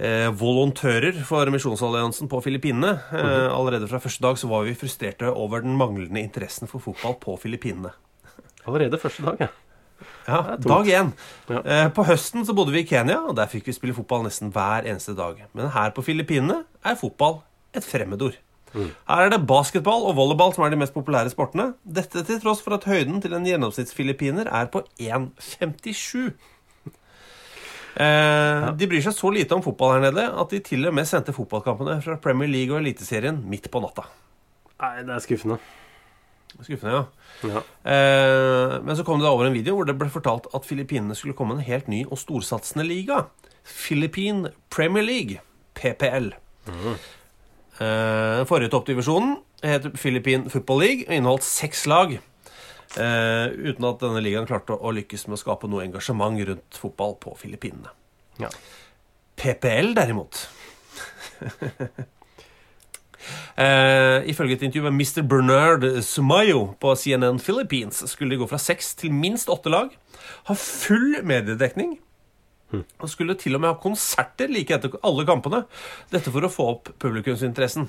[0.00, 2.92] eh, volontører for Misjonsalliansen på Filippinene.
[3.12, 3.50] Eh, Mhm.
[3.56, 7.38] Allerede fra første dag så var vi frustrerte over den manglende interessen for fotball på
[7.40, 7.92] Filippinene.
[8.66, 9.48] Allerede første dag, ja.
[10.28, 10.56] Ja.
[10.56, 11.10] Dag én.
[11.50, 11.60] Ja.
[11.60, 14.52] Eh, på høsten så bodde vi i Kenya, og der fikk vi spille fotball nesten
[14.54, 15.42] hver eneste dag.
[15.56, 17.40] Men her på Filippinene er fotball
[17.76, 18.38] et fremmedord.
[18.70, 18.92] Mm.
[19.08, 21.72] Her er det basketball og volleyball som er de mest populære sportene.
[21.84, 26.30] Dette til tross for at høyden til en gjennomsnittsfilippiner er på 1,57.
[28.00, 31.08] Eh, De bryr seg så lite om fotball her nede at de til og med
[31.10, 34.06] sendte fotballkampene fra Premier League og Eliteserien midt på natta.
[34.80, 35.58] Nei, det er skuffende.
[36.58, 37.04] Skuffende, ja.
[37.46, 37.60] Ja.
[37.92, 41.16] Eh, men så kom det da over en video hvor det ble fortalt at Filippinene
[41.16, 43.22] skulle komme en helt ny og storsatsende liga.
[43.64, 45.40] Philippine Premier League,
[45.78, 46.32] PPL.
[47.80, 52.12] Eh, forrige toppdivisjonen het Philippine Football League og inneholdt seks lag.
[52.98, 57.14] Eh, uten at denne ligaen klarte å lykkes med å skape noe engasjement rundt fotball
[57.22, 57.92] på Filippinene.
[58.40, 58.50] Ja.
[59.40, 60.48] PPL, derimot
[63.56, 65.22] Eh, ifølge et intervju med Mr.
[65.28, 69.90] Bernard Sumayo på CNN Philippines skulle de gå fra seks til minst åtte lag,
[70.48, 71.98] ha full mediedekning
[72.72, 75.64] og skulle til og med ha konserter like etter alle kampene.
[76.12, 77.88] Dette for å få opp publikumsinteressen.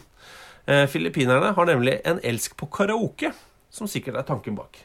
[0.65, 3.29] Eh, Filippinerne har nemlig en elsk på karaoke,
[3.69, 4.79] som sikkert er tanken bak.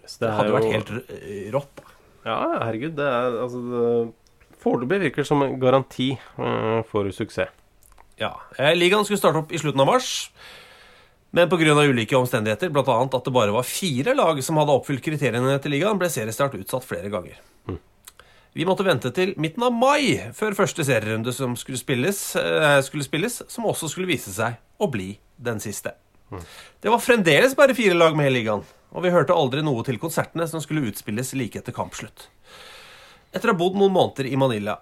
[0.00, 1.70] Yes, Det det, hadde jo- vært helt rått.
[1.76, 1.82] da.
[2.24, 2.36] Ja,
[2.66, 2.94] herregud.
[2.96, 4.12] Det er altså
[4.60, 7.48] Foreløpig virker det som en garanti eh, for suksess.
[8.20, 8.34] Ja.
[8.58, 10.30] Eh, Ligaen skulle starte opp i slutten av mars.
[11.30, 11.72] Men pga.
[11.72, 12.96] ulike omstendigheter, bl.a.
[13.06, 16.84] at det bare var fire lag som hadde oppfylt kriteriene til ligaen, ble seriestart utsatt
[16.84, 17.38] flere ganger.
[18.52, 23.06] Vi måtte vente til midten av mai før første serierunde som skulle spilles, eh, skulle
[23.06, 25.94] spilles, som også skulle vise seg å bli den siste.
[26.82, 29.98] Det var fremdeles bare fire lag med i ligaen, og vi hørte aldri noe til
[30.02, 32.26] konsertene som skulle utspilles like etter kampslutt.
[33.32, 34.80] Etter å ha bodd noen måneder i Manila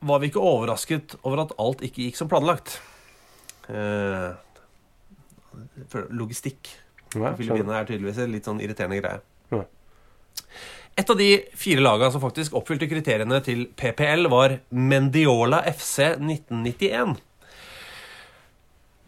[0.00, 2.78] var vi ikke overrasket over at alt ikke gikk som planlagt.
[3.68, 4.30] Eh,
[6.10, 6.70] logistikk
[7.10, 9.20] på Filippinene er tydeligvis en litt sånn irriterende greie.
[9.52, 9.64] Ja.
[11.00, 11.28] Et av de
[11.58, 17.18] fire lagene som faktisk oppfylte kriteriene til PPL, var Mendiola FC 1991.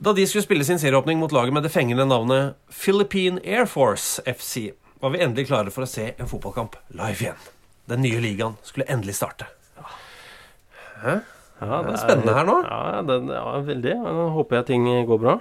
[0.02, 4.22] Da de skulle spille sin serieåpning mot laget med det fengende navnet Philippine Air Force
[4.26, 4.72] FC,
[5.02, 7.50] var vi endelig klare for å se en fotballkamp live igjen.
[7.90, 9.50] Den nye ligaen skulle endelig starte.
[11.02, 11.14] Hæ?
[11.62, 12.56] Ja, Det er spennende her nå.
[12.66, 13.96] Ja, det, ja veldig.
[14.02, 15.36] Nå håper jeg ting går bra.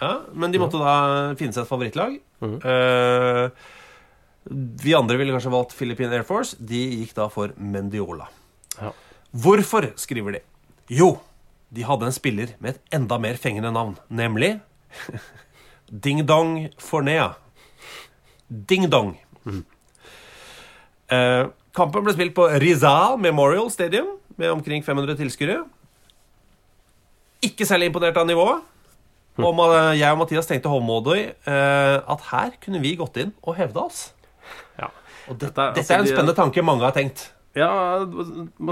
[0.00, 0.96] Ja, men de måtte da
[1.38, 2.16] finne seg et favorittlag.
[2.42, 3.44] Eh,
[4.82, 6.58] vi andre ville kanskje valgt Philippine Air Force.
[6.58, 8.26] De gikk da for Mendiola.
[8.80, 8.90] Ja.
[9.36, 10.42] Hvorfor, skriver de?
[10.92, 11.16] Jo,
[11.74, 14.56] de hadde en spiller med et enda mer fengende navn, nemlig
[16.04, 17.32] Ding Dong Fornea.
[18.50, 19.14] Ding Dong.
[21.06, 21.44] Eh,
[21.76, 25.62] kampen ble spilt på Rizal Memorial Stadium med omkring 500 tilskuere.
[27.46, 28.64] Ikke særlig imponert av nivået.
[29.36, 29.58] Og
[29.98, 34.06] jeg og Mathias tenkte håndmådig eh, at her kunne vi gått inn og hevda oss.
[34.80, 34.88] Ja.
[35.28, 37.28] Og dette, Dette dette er en altså, spennende tanke mange har tenkt.
[37.56, 38.04] Ja,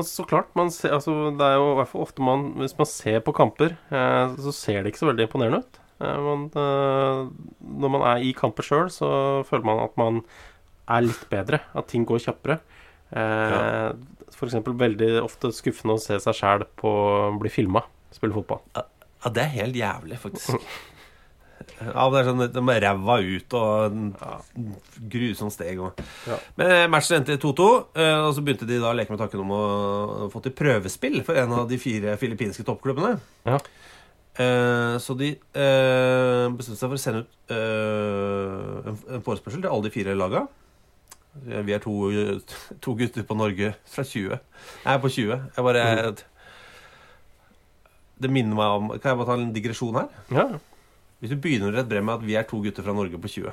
[0.05, 0.51] så klart.
[0.57, 3.33] Man ser, altså, det er jo i hvert fall ofte man Hvis man ser på
[3.37, 5.81] kamper, eh, så ser det ikke så veldig imponerende ut.
[6.05, 6.33] Eh,
[6.65, 7.21] eh,
[7.85, 9.09] når man er i kamper sjøl, så
[9.49, 10.21] føler man at man
[10.89, 11.63] er litt bedre.
[11.77, 12.61] At ting går kjappere.
[13.15, 13.93] Eh,
[14.33, 17.83] Eksempel veldig ofte skuffende å se seg sjæl på å bli filma
[18.15, 18.61] spille fotball.
[18.77, 20.59] Ja, det er helt jævlig, faktisk.
[21.81, 24.33] Ja, det er sånn de er ræva ut og ja.
[25.11, 25.79] grusomt steg.
[25.81, 26.01] Og.
[26.29, 26.37] Ja.
[26.59, 29.21] Men eh, matchen endte i 2-2, eh, og så begynte de da å leke med
[29.23, 33.15] tanken om å få til prøvespill for en av de fire filippinske toppklubbene.
[33.49, 33.57] Ja.
[34.45, 39.71] Eh, Så de eh, bestemte seg for å sende ut eh, en- en forespørsel til
[39.71, 40.45] alle de fire laga.
[41.43, 41.95] Vi er to,
[42.81, 44.37] to gutter på Norge fra 20.
[44.39, 45.39] Jeg er på 20.
[45.57, 45.87] Jeg bare
[48.23, 50.13] Det minner meg om Kan jeg bare ta en digresjon her?
[50.31, 50.45] Ja.
[51.19, 53.51] Hvis du begynner et brev med at vi er to gutter fra Norge på 20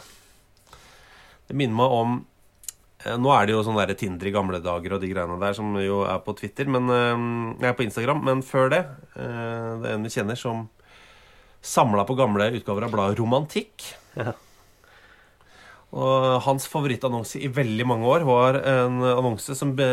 [1.50, 2.14] Det minner meg om
[3.06, 5.58] eh, Nå er det jo sånn der Tinder i gamle dager og de greiene der
[5.58, 7.26] som jo er på Twitter, men eh,
[7.64, 10.68] Jeg er på Instagram, men før det eh, Det er en vi kjenner som
[11.62, 13.84] samla på gamle utgaver av bladet Romantikk.
[14.18, 14.32] Ja.
[15.92, 19.88] Og hans favorittannonse i veldig mange år var en annonse som, be,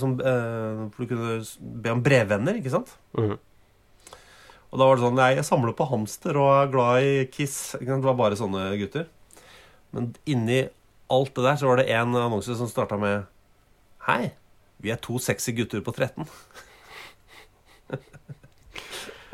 [0.00, 1.36] som eh, hvor du kunne
[1.84, 2.96] be om brevvenner, ikke sant?
[3.18, 3.36] Mhm.
[4.66, 7.76] Og da var det sånn Nei, jeg samler på hamster og er glad i Kiss.
[7.78, 9.06] Det var bare sånne gutter.
[9.94, 10.64] Men inni
[11.14, 13.30] alt det der så var det en annonse som starta med
[14.08, 14.34] Hei,
[14.82, 16.26] vi er to sexy gutter på 13.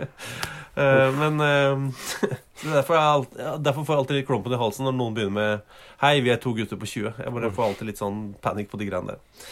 [0.72, 1.82] Eh, men eh,
[2.64, 5.34] derfor, er alt, ja, derfor får jeg alltid litt klumpen i halsen når noen begynner
[5.36, 7.18] med Hei, vi er to gutter på 20.
[7.20, 9.50] Jeg bare får alltid litt sånn panikk på de greiene der.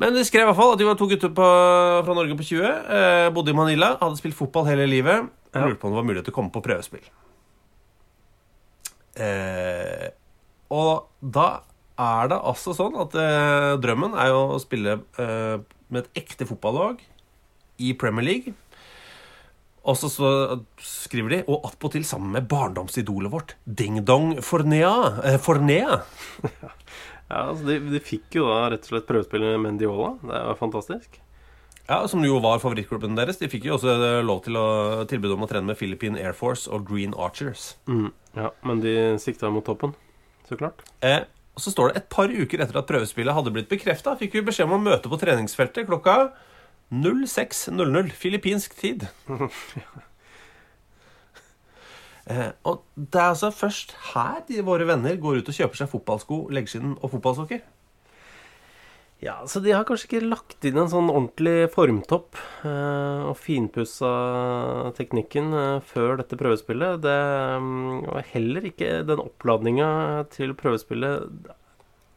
[0.00, 1.48] Men de skrev i hvert fall at de var to gutter på,
[2.06, 2.64] fra Norge på 20.
[2.96, 5.28] Eh, bodde i Manila, hadde spilt fotball hele livet.
[5.52, 7.08] Og lurte på om det var mulighet til å komme på prøvespill.
[9.18, 10.08] Eh,
[10.72, 11.48] og da
[11.98, 15.56] er det altså sånn at eh, drømmen er jo å spille eh,
[15.90, 17.02] med et ekte fotballag
[17.82, 18.54] i Premier League.
[19.88, 20.08] Og så,
[20.84, 25.22] skriver de Og attpåtil sammen med barndomsidolet vårt, Ding Dong Fornea.
[25.24, 26.02] Eh, Fornea.
[27.28, 30.14] Ja, altså de, de fikk jo da rett og slett prøvespillet med Mendiola.
[30.22, 31.18] Det var fantastisk.
[31.84, 33.36] Ja, Som jo var favorittklubben deres.
[33.40, 34.68] De fikk jo også eh, lov til å
[35.08, 37.74] tilbud om å trene med Philippine Air Force og Green Archers.
[37.84, 38.10] Mm.
[38.32, 39.92] Ja, Men de sikta mot toppen,
[40.48, 40.80] så klart.
[41.04, 41.20] Eh,
[41.52, 44.46] og Så står det et par uker etter at prøvespillet hadde blitt bekrefta, fikk vi
[44.48, 46.30] beskjed om å møte på treningsfeltet klokka
[46.92, 49.06] 06.00 filippinsk tid.
[52.32, 55.92] eh, og det er altså først her de, våre venner går ut og kjøper seg
[55.92, 57.66] fotballsko, leggskinn og fotballsokker.
[59.18, 64.12] Ja, så de har kanskje ikke lagt inn en sånn ordentlig formtopp eh, og finpussa
[64.94, 67.00] teknikken eh, før dette prøvespillet.
[67.02, 67.16] Det
[67.58, 69.88] og heller ikke den oppladninga
[70.30, 71.50] til prøvespillet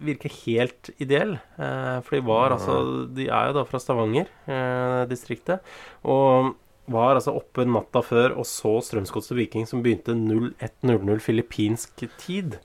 [0.01, 1.35] virker helt ideell.
[1.57, 2.75] Eh, for de var altså
[3.15, 5.61] De er jo da fra Stavanger, eh, distriktet.
[6.03, 6.55] Og
[6.91, 12.57] var altså oppe natta før og så Strømsgodset Viking, som begynte 01.00 filippinsk tid.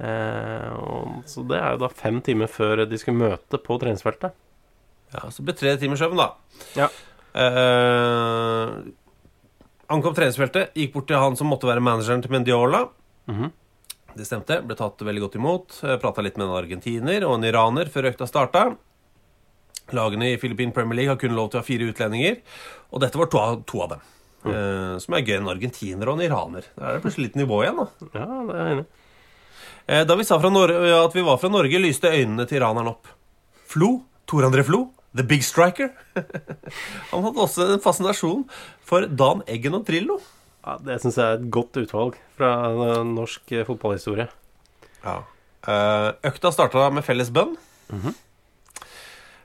[0.00, 0.70] Eh,
[1.28, 4.32] så det er jo da fem timer før de skulle møte på treningsfeltet.
[5.14, 6.28] Ja, Så ble tre timer søvn, da.
[6.78, 6.88] Ja.
[7.34, 8.74] Eh,
[9.90, 12.84] ankom treningsfeltet, gikk bort til han som måtte være manageren til Mendiola.
[13.30, 13.52] Mhm.
[14.16, 14.60] Det stemte.
[14.66, 15.80] Ble tatt veldig godt imot.
[16.02, 18.64] Prata litt med en argentiner og en iraner før økta starta.
[19.96, 22.40] Lagene i Philippine Premier League har kun lov til å ha fire utlendinger,
[22.94, 24.04] og dette var to av, to av dem.
[24.46, 25.36] Eh, som er gøy.
[25.40, 26.68] En argentiner og en iraner.
[26.76, 28.10] Da er det plutselig litt nivå igjen, da.
[28.14, 28.86] Ja, det er jeg enig.
[29.90, 33.10] Eh, Da vi sa at vi var fra Norge, lyste øynene til iraneren opp.
[33.66, 35.90] Flo, Tor André Flo, the big striker.
[37.10, 38.44] Han hadde også en fascinasjon
[38.86, 40.20] for Dan Eggen og Drillo.
[40.60, 44.26] Ja, det syns jeg er et godt utvalg fra eh, norsk eh, fotballhistorie.
[45.04, 45.16] Ja.
[45.64, 47.56] Eh, Økta starta med felles bønn.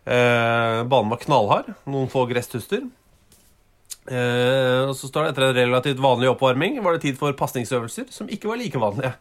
[0.05, 1.71] Eh, banen var knallhard.
[1.87, 2.83] Noen få gresstuster.
[4.05, 8.27] Og så står det etter en relativt vanlig oppvarming var det tid for pasningsøvelser som
[8.29, 9.15] ikke var like vanlige.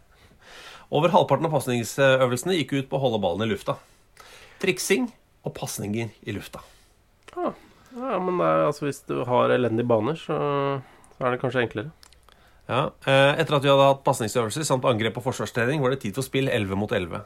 [0.92, 3.78] Over halvparten av pasningsøvelsene gikk ut på å holde ballen i lufta.
[4.60, 5.06] Triksing
[5.40, 6.60] og pasninger i lufta.
[7.32, 7.54] Ja,
[8.20, 10.36] men det er, altså, hvis du har elendige baner, så,
[11.14, 11.92] så er det kanskje enklere.
[12.68, 16.16] Ja, eh, Etter at vi hadde hatt pasningsøvelser samt angrep og forsvarstrening, var det tid
[16.16, 17.20] for spill 11 mot 11.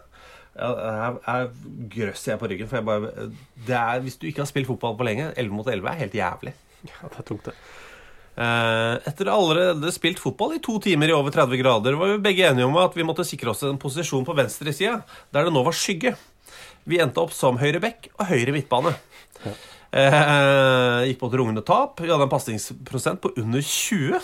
[0.58, 1.50] Her, her
[1.92, 2.70] grøsser jeg på ryggen.
[2.70, 3.28] For jeg bare,
[3.68, 6.16] det er, hvis du ikke har spilt fotball på lenge, 11 mot 11 er helt
[6.18, 6.54] jævlig.
[6.88, 7.54] Ja, det er tungt, det.
[8.38, 12.50] Eh, Etter allerede spilt fotball i to timer i over 30 grader, var vi begge
[12.50, 15.00] enige om at vi måtte sikre oss en posisjon på venstresida,
[15.34, 16.16] der det nå var skygge.
[16.88, 18.94] Vi endte opp som høyre bekk og høyre midtbane.
[19.98, 21.98] Eh, gikk på et rungende tap.
[21.98, 24.20] Vi hadde en pasningsprosent på under 20.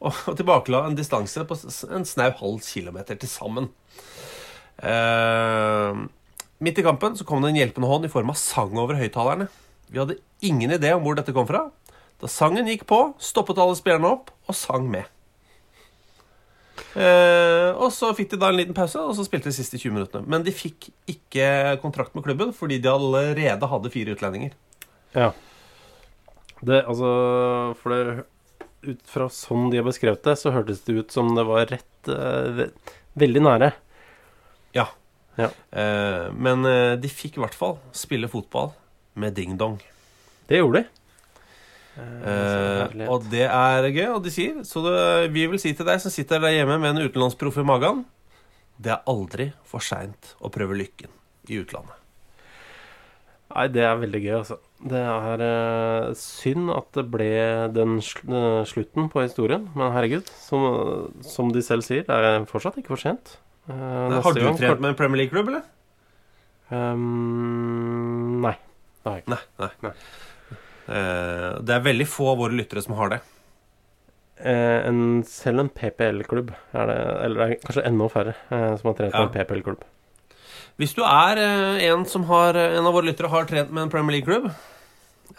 [0.00, 1.56] Og tilbakela en distanse på
[1.92, 3.68] en snau halv kilometer til sammen.
[4.80, 6.00] Eh,
[6.64, 9.48] midt i kampen så kom det en hjelpende hånd i form av sang over høyttalerne.
[9.92, 11.66] Vi hadde ingen idé om hvor dette kom fra.
[12.20, 15.08] Da sangen gikk på, stoppet alle spillerne opp og sang med.
[16.98, 19.94] Eh, og så fikk de da en liten pause, og så spilte de siste 20
[19.94, 20.26] minuttene.
[20.30, 24.56] Men de fikk ikke kontrakt med klubben fordi de allerede hadde fire utlendinger.
[25.14, 25.30] Ja.
[26.60, 27.10] Det, altså
[27.80, 28.24] For det,
[28.84, 32.10] ut fra sånn de har beskrevet det, så hørtes det ut som det var rett
[32.10, 32.66] eh,
[33.20, 33.72] Veldig nære.
[34.76, 34.86] Ja.
[35.40, 35.48] Ja.
[35.74, 38.70] Eh, men eh, de fikk i hvert fall spille fotball
[39.18, 39.80] med ding-dong.
[40.50, 40.99] Det gjorde de.
[41.98, 45.98] Eh, og det er gøy, og de sier Så det, vi vil si til deg
[46.00, 48.04] som sitter der hjemme med en utenlandsproff i magen
[48.80, 51.10] Det er aldri for seint å prøve lykken
[51.50, 51.96] i utlandet.
[53.50, 54.56] Nei, det er veldig gøy, altså.
[54.86, 57.28] Det er eh, synd at det ble
[57.74, 59.66] den sl eh, slutten på historien.
[59.74, 63.34] Men herregud, som, som de selv sier, det er fortsatt ikke for sent.
[63.66, 65.66] Eh, Nei, Har du gang- trent med en Premier League-klubb, eller?
[66.70, 68.54] Um, nei.
[69.02, 69.34] Det har jeg ikke.
[69.34, 69.70] Nei.
[69.82, 69.90] nei.
[69.90, 70.29] Eh,
[70.90, 73.20] det er veldig få av våre lyttere som har det.
[74.40, 76.90] Eh, en, selv en PPL-klubb er
[77.26, 79.26] Eller det er kanskje enda færre eh, som har trent Ja.
[79.26, 79.82] en PPL-klubb.
[80.80, 83.90] Hvis du er eh, en som har En av våre lyttere har trent med en
[83.92, 84.48] Premier League-klubb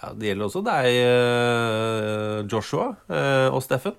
[0.01, 3.97] ja, Det gjelder også deg, eh, Joshua eh, og Steffen.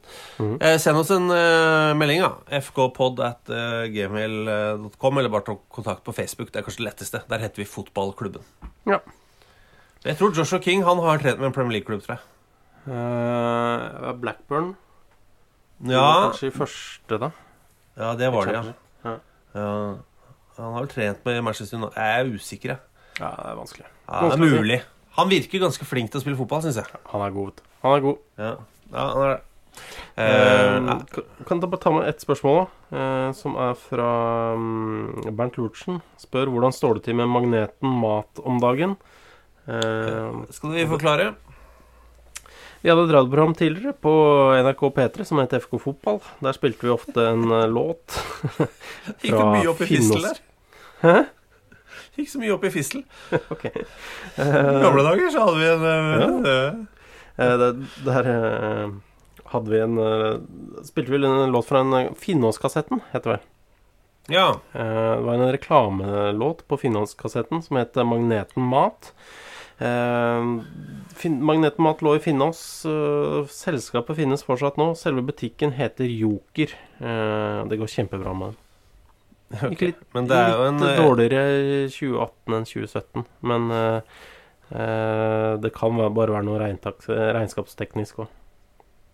[0.62, 2.60] Eh, Send oss en eh, melding, da.
[2.62, 6.48] fkpod at eh, gmail.com, eller bare ta kontakt på Facebook.
[6.54, 7.20] Det er kanskje det letteste.
[7.28, 8.42] Der heter vi Fotballklubben.
[8.88, 9.02] Ja.
[10.02, 12.22] Jeg tror Joshua King han har trent med en Premier League-klubb, tror jeg.
[12.82, 14.72] Uh, Blackburn
[15.78, 17.28] Det var Ja, Kanskje i første, da.
[17.96, 18.72] ja det var det, ja.
[19.04, 19.12] Ja.
[19.54, 19.68] ja.
[20.56, 21.94] Han har vel trent med Manchester United.
[21.96, 22.78] Jeg er usikker, jeg.
[23.20, 23.86] Ja, det er vanskelig.
[24.08, 24.80] Ja, det er mulig.
[25.18, 27.00] Han virker ganske flink til å spille fotball, syns jeg.
[27.12, 27.62] Han er god.
[27.84, 28.20] Han er god.
[28.40, 28.52] Ja,
[28.92, 29.40] ja han er det.
[30.20, 31.14] Eh,
[31.46, 33.32] kan- jeg bare ta med ett spørsmål, da?
[33.32, 34.10] Som er fra
[34.56, 36.02] mm, Bernt Lurtsen.
[36.20, 38.96] Spør hvordan står det til med magneten mat om dagen.
[39.68, 41.34] Eh, Skal vi forklare?
[42.82, 44.12] vi hadde et radioprogram tidligere på
[44.58, 46.16] NRK P3 som het FK Fotball.
[46.42, 48.66] Der spilte vi ofte en låt fra
[49.22, 50.40] Gikk det mye opp i fistel der?
[51.04, 51.12] Hæ?
[52.18, 53.04] Gikk så mye opp i fistel.
[53.54, 53.68] Ok.
[53.70, 53.84] I
[54.42, 56.82] Eh, gamle dager så hadde vi en eh,
[57.38, 57.68] Eh, det,
[58.04, 58.90] der eh,
[59.54, 60.34] hadde vi en eh,
[60.84, 63.46] Spilte vi en låt fra en eh, Finnåskassetten, heter det vel.
[64.34, 64.48] Ja.
[64.74, 69.12] Eh, det var en reklamelåt på Finnåskassetten som het Magneten Mat.
[69.82, 70.48] Eh,
[71.18, 72.60] fin Magneten Mat lå i Finnås.
[72.86, 74.92] Eh, selskapet finnes fortsatt nå.
[74.98, 76.74] Selve butikken heter Joker.
[77.00, 78.60] Eh, det går kjempebra med den.
[79.74, 83.26] Ikke litt, er jo en litt eh, dårligere 2018 enn 2017.
[83.50, 84.20] Men eh,
[84.72, 88.38] eh, det kan bare være noe regnskapsteknisk òg.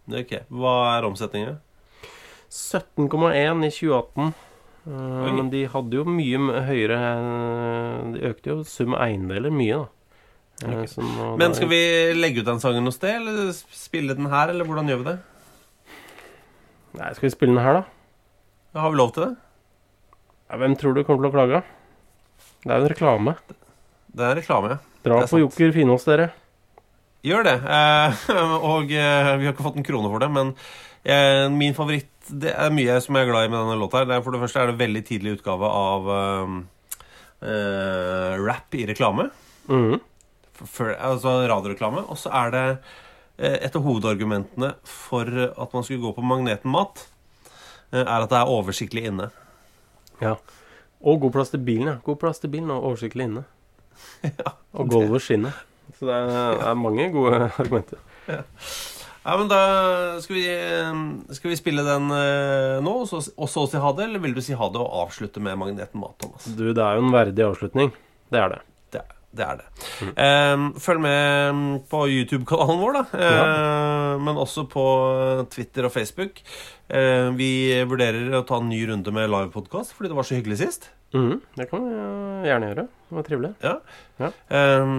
[0.09, 1.59] Ok, Hva er omsetningen?
[2.49, 4.31] 17,1 i 2018.
[4.89, 6.99] Eh, men de hadde jo mye høyere
[8.15, 9.98] De økte jo sum eiendeler mye, da.
[10.65, 11.79] Eh, nå- Men skal vi
[12.19, 15.19] legge ut den sangen noe sted, eller spille den her, eller hvordan gjør vi det?
[16.99, 18.81] Nei, skal vi spille den her, da?
[18.81, 19.37] Har vi lov til det?
[20.51, 21.63] Ja, hvem tror du kommer til å klage?
[22.65, 23.35] Det er jo en reklame.
[24.19, 24.79] Det er reklame, ja.
[25.05, 25.41] Dra på sant.
[25.45, 26.31] Joker Finnås, dere.
[27.27, 27.57] Gjør det.
[27.63, 28.27] Eh,
[28.73, 30.55] og eh, vi har ikke fått en krone for det, men
[31.05, 34.03] eh, min favoritt Det er mye som jeg er glad i med denne låta.
[34.03, 34.11] her.
[34.19, 36.57] Er, for det første er det veldig tidlig utgave av eh,
[37.49, 39.31] eh, rap i reklame.
[39.69, 40.01] Mhm.
[40.67, 42.03] For, altså radioreklame.
[42.11, 42.65] Og så er det
[43.39, 47.05] eh, et av hovedargumentene for at man skulle gå på Magneten-mat,
[47.93, 49.31] eh, er at det er oversiktlig inne.
[50.23, 50.37] Ja.
[50.99, 51.97] Og god plass til bilen, ja.
[52.07, 53.47] God plass til bilen og oversiktlig inne.
[54.79, 55.57] og gulvet skinner.
[55.99, 58.03] Så det er, er mange gode argumenter.
[58.29, 59.61] Ja, men da
[60.25, 61.03] skal vi, eh,
[61.37, 64.09] skal vi spille den nå, og så, og så si ha det?
[64.09, 66.51] Eller vil du si ha det og avslutte med Magneten-mat, Thomas?
[66.51, 67.95] Du, det er jo en verdig avslutning.
[68.33, 68.61] Det er det.
[68.95, 69.67] Det, det er det.
[70.17, 73.25] Eh, følg med på YouTube-kanalen vår, da.
[73.29, 74.17] Ja.
[74.25, 74.85] Men også på
[75.53, 76.41] Twitter og Facebook.
[76.89, 77.51] Eh, vi
[77.85, 80.89] vurderer å ta en ny runde med livepodkast fordi det var så hyggelig sist.
[81.13, 81.41] Mm.
[81.57, 82.87] Det kan vi eh, gjerne gjøre.
[82.89, 83.53] Det var trivelig.
[83.65, 83.75] Ja.
[84.21, 84.33] Ja.
[84.57, 84.97] Eh,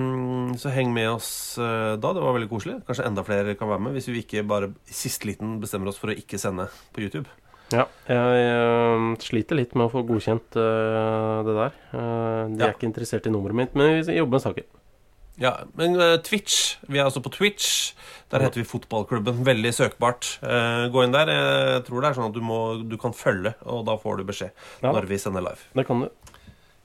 [0.61, 2.13] så heng med oss eh, da.
[2.13, 2.79] Det var veldig koselig.
[2.87, 6.01] Kanskje enda flere kan være med hvis vi ikke bare i siste liten bestemmer oss
[6.01, 7.29] for å ikke sende på YouTube.
[7.71, 11.75] Ja, jeg jeg, sliter litt med å få godkjent uh, det der.
[11.93, 11.99] Uh,
[12.49, 12.67] de Ja.
[12.69, 14.69] er ikke interessert i nummeret mitt, men vi jobber med saken.
[15.39, 17.93] Ja, men uh, Twitch Vi er altså på Twitch.
[18.29, 19.39] Der heter vi Fotballklubben.
[19.45, 20.27] Veldig søkbart.
[20.45, 21.29] Eh, gå inn der.
[21.33, 24.23] Jeg tror det er sånn at du, må, du kan følge, og da får du
[24.27, 24.51] beskjed
[24.83, 24.91] Ja.
[24.93, 25.63] når vi sender live.
[25.73, 26.09] Det kan du.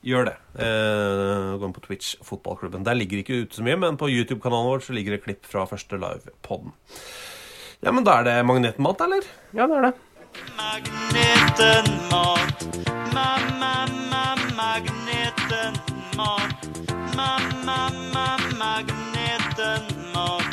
[0.09, 0.35] Gjør det.
[0.57, 2.87] Eh, gå inn på Twitch Fotballklubben.
[2.89, 5.67] Der ligger ikke ute så mye, men på YouTube-kanalen vår så ligger det klipp fra
[5.69, 6.73] første live-podden.
[7.85, 9.29] Ja, men da er det magnetmat, eller?
[9.53, 9.95] Ja, det er det.
[10.57, 12.49] Magneten mat.
[13.15, 15.73] Ma-ma-ma-magneten
[16.17, 16.51] mat.
[17.17, 19.83] Ma-ma-ma-magneten
[20.15, 20.49] mat.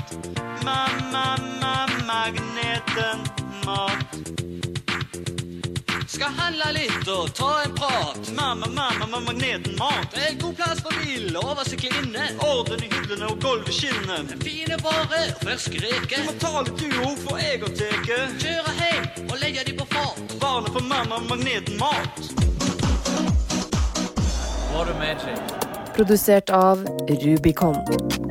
[0.66, 3.20] Ma-ma-ma-magneten
[3.66, 4.00] mat.
[6.12, 8.18] Skal handle litt og ta en prat.
[8.36, 10.12] Mamma, mamma, mamma, magneten mat.
[10.28, 12.26] En god plass for bil, oversiktlig inne.
[12.44, 14.28] Orden i hyllene og gulvet skinner.
[14.44, 16.20] Fine varer, fersk reke.
[16.20, 18.12] Du må ta litt du òg, for jeg har tatt.
[18.44, 20.36] Kjøre hjem og legge de på fat.
[20.44, 22.20] Varene for mamma, magneten mat.
[25.96, 26.84] Produsert av
[27.24, 28.31] Rubicon.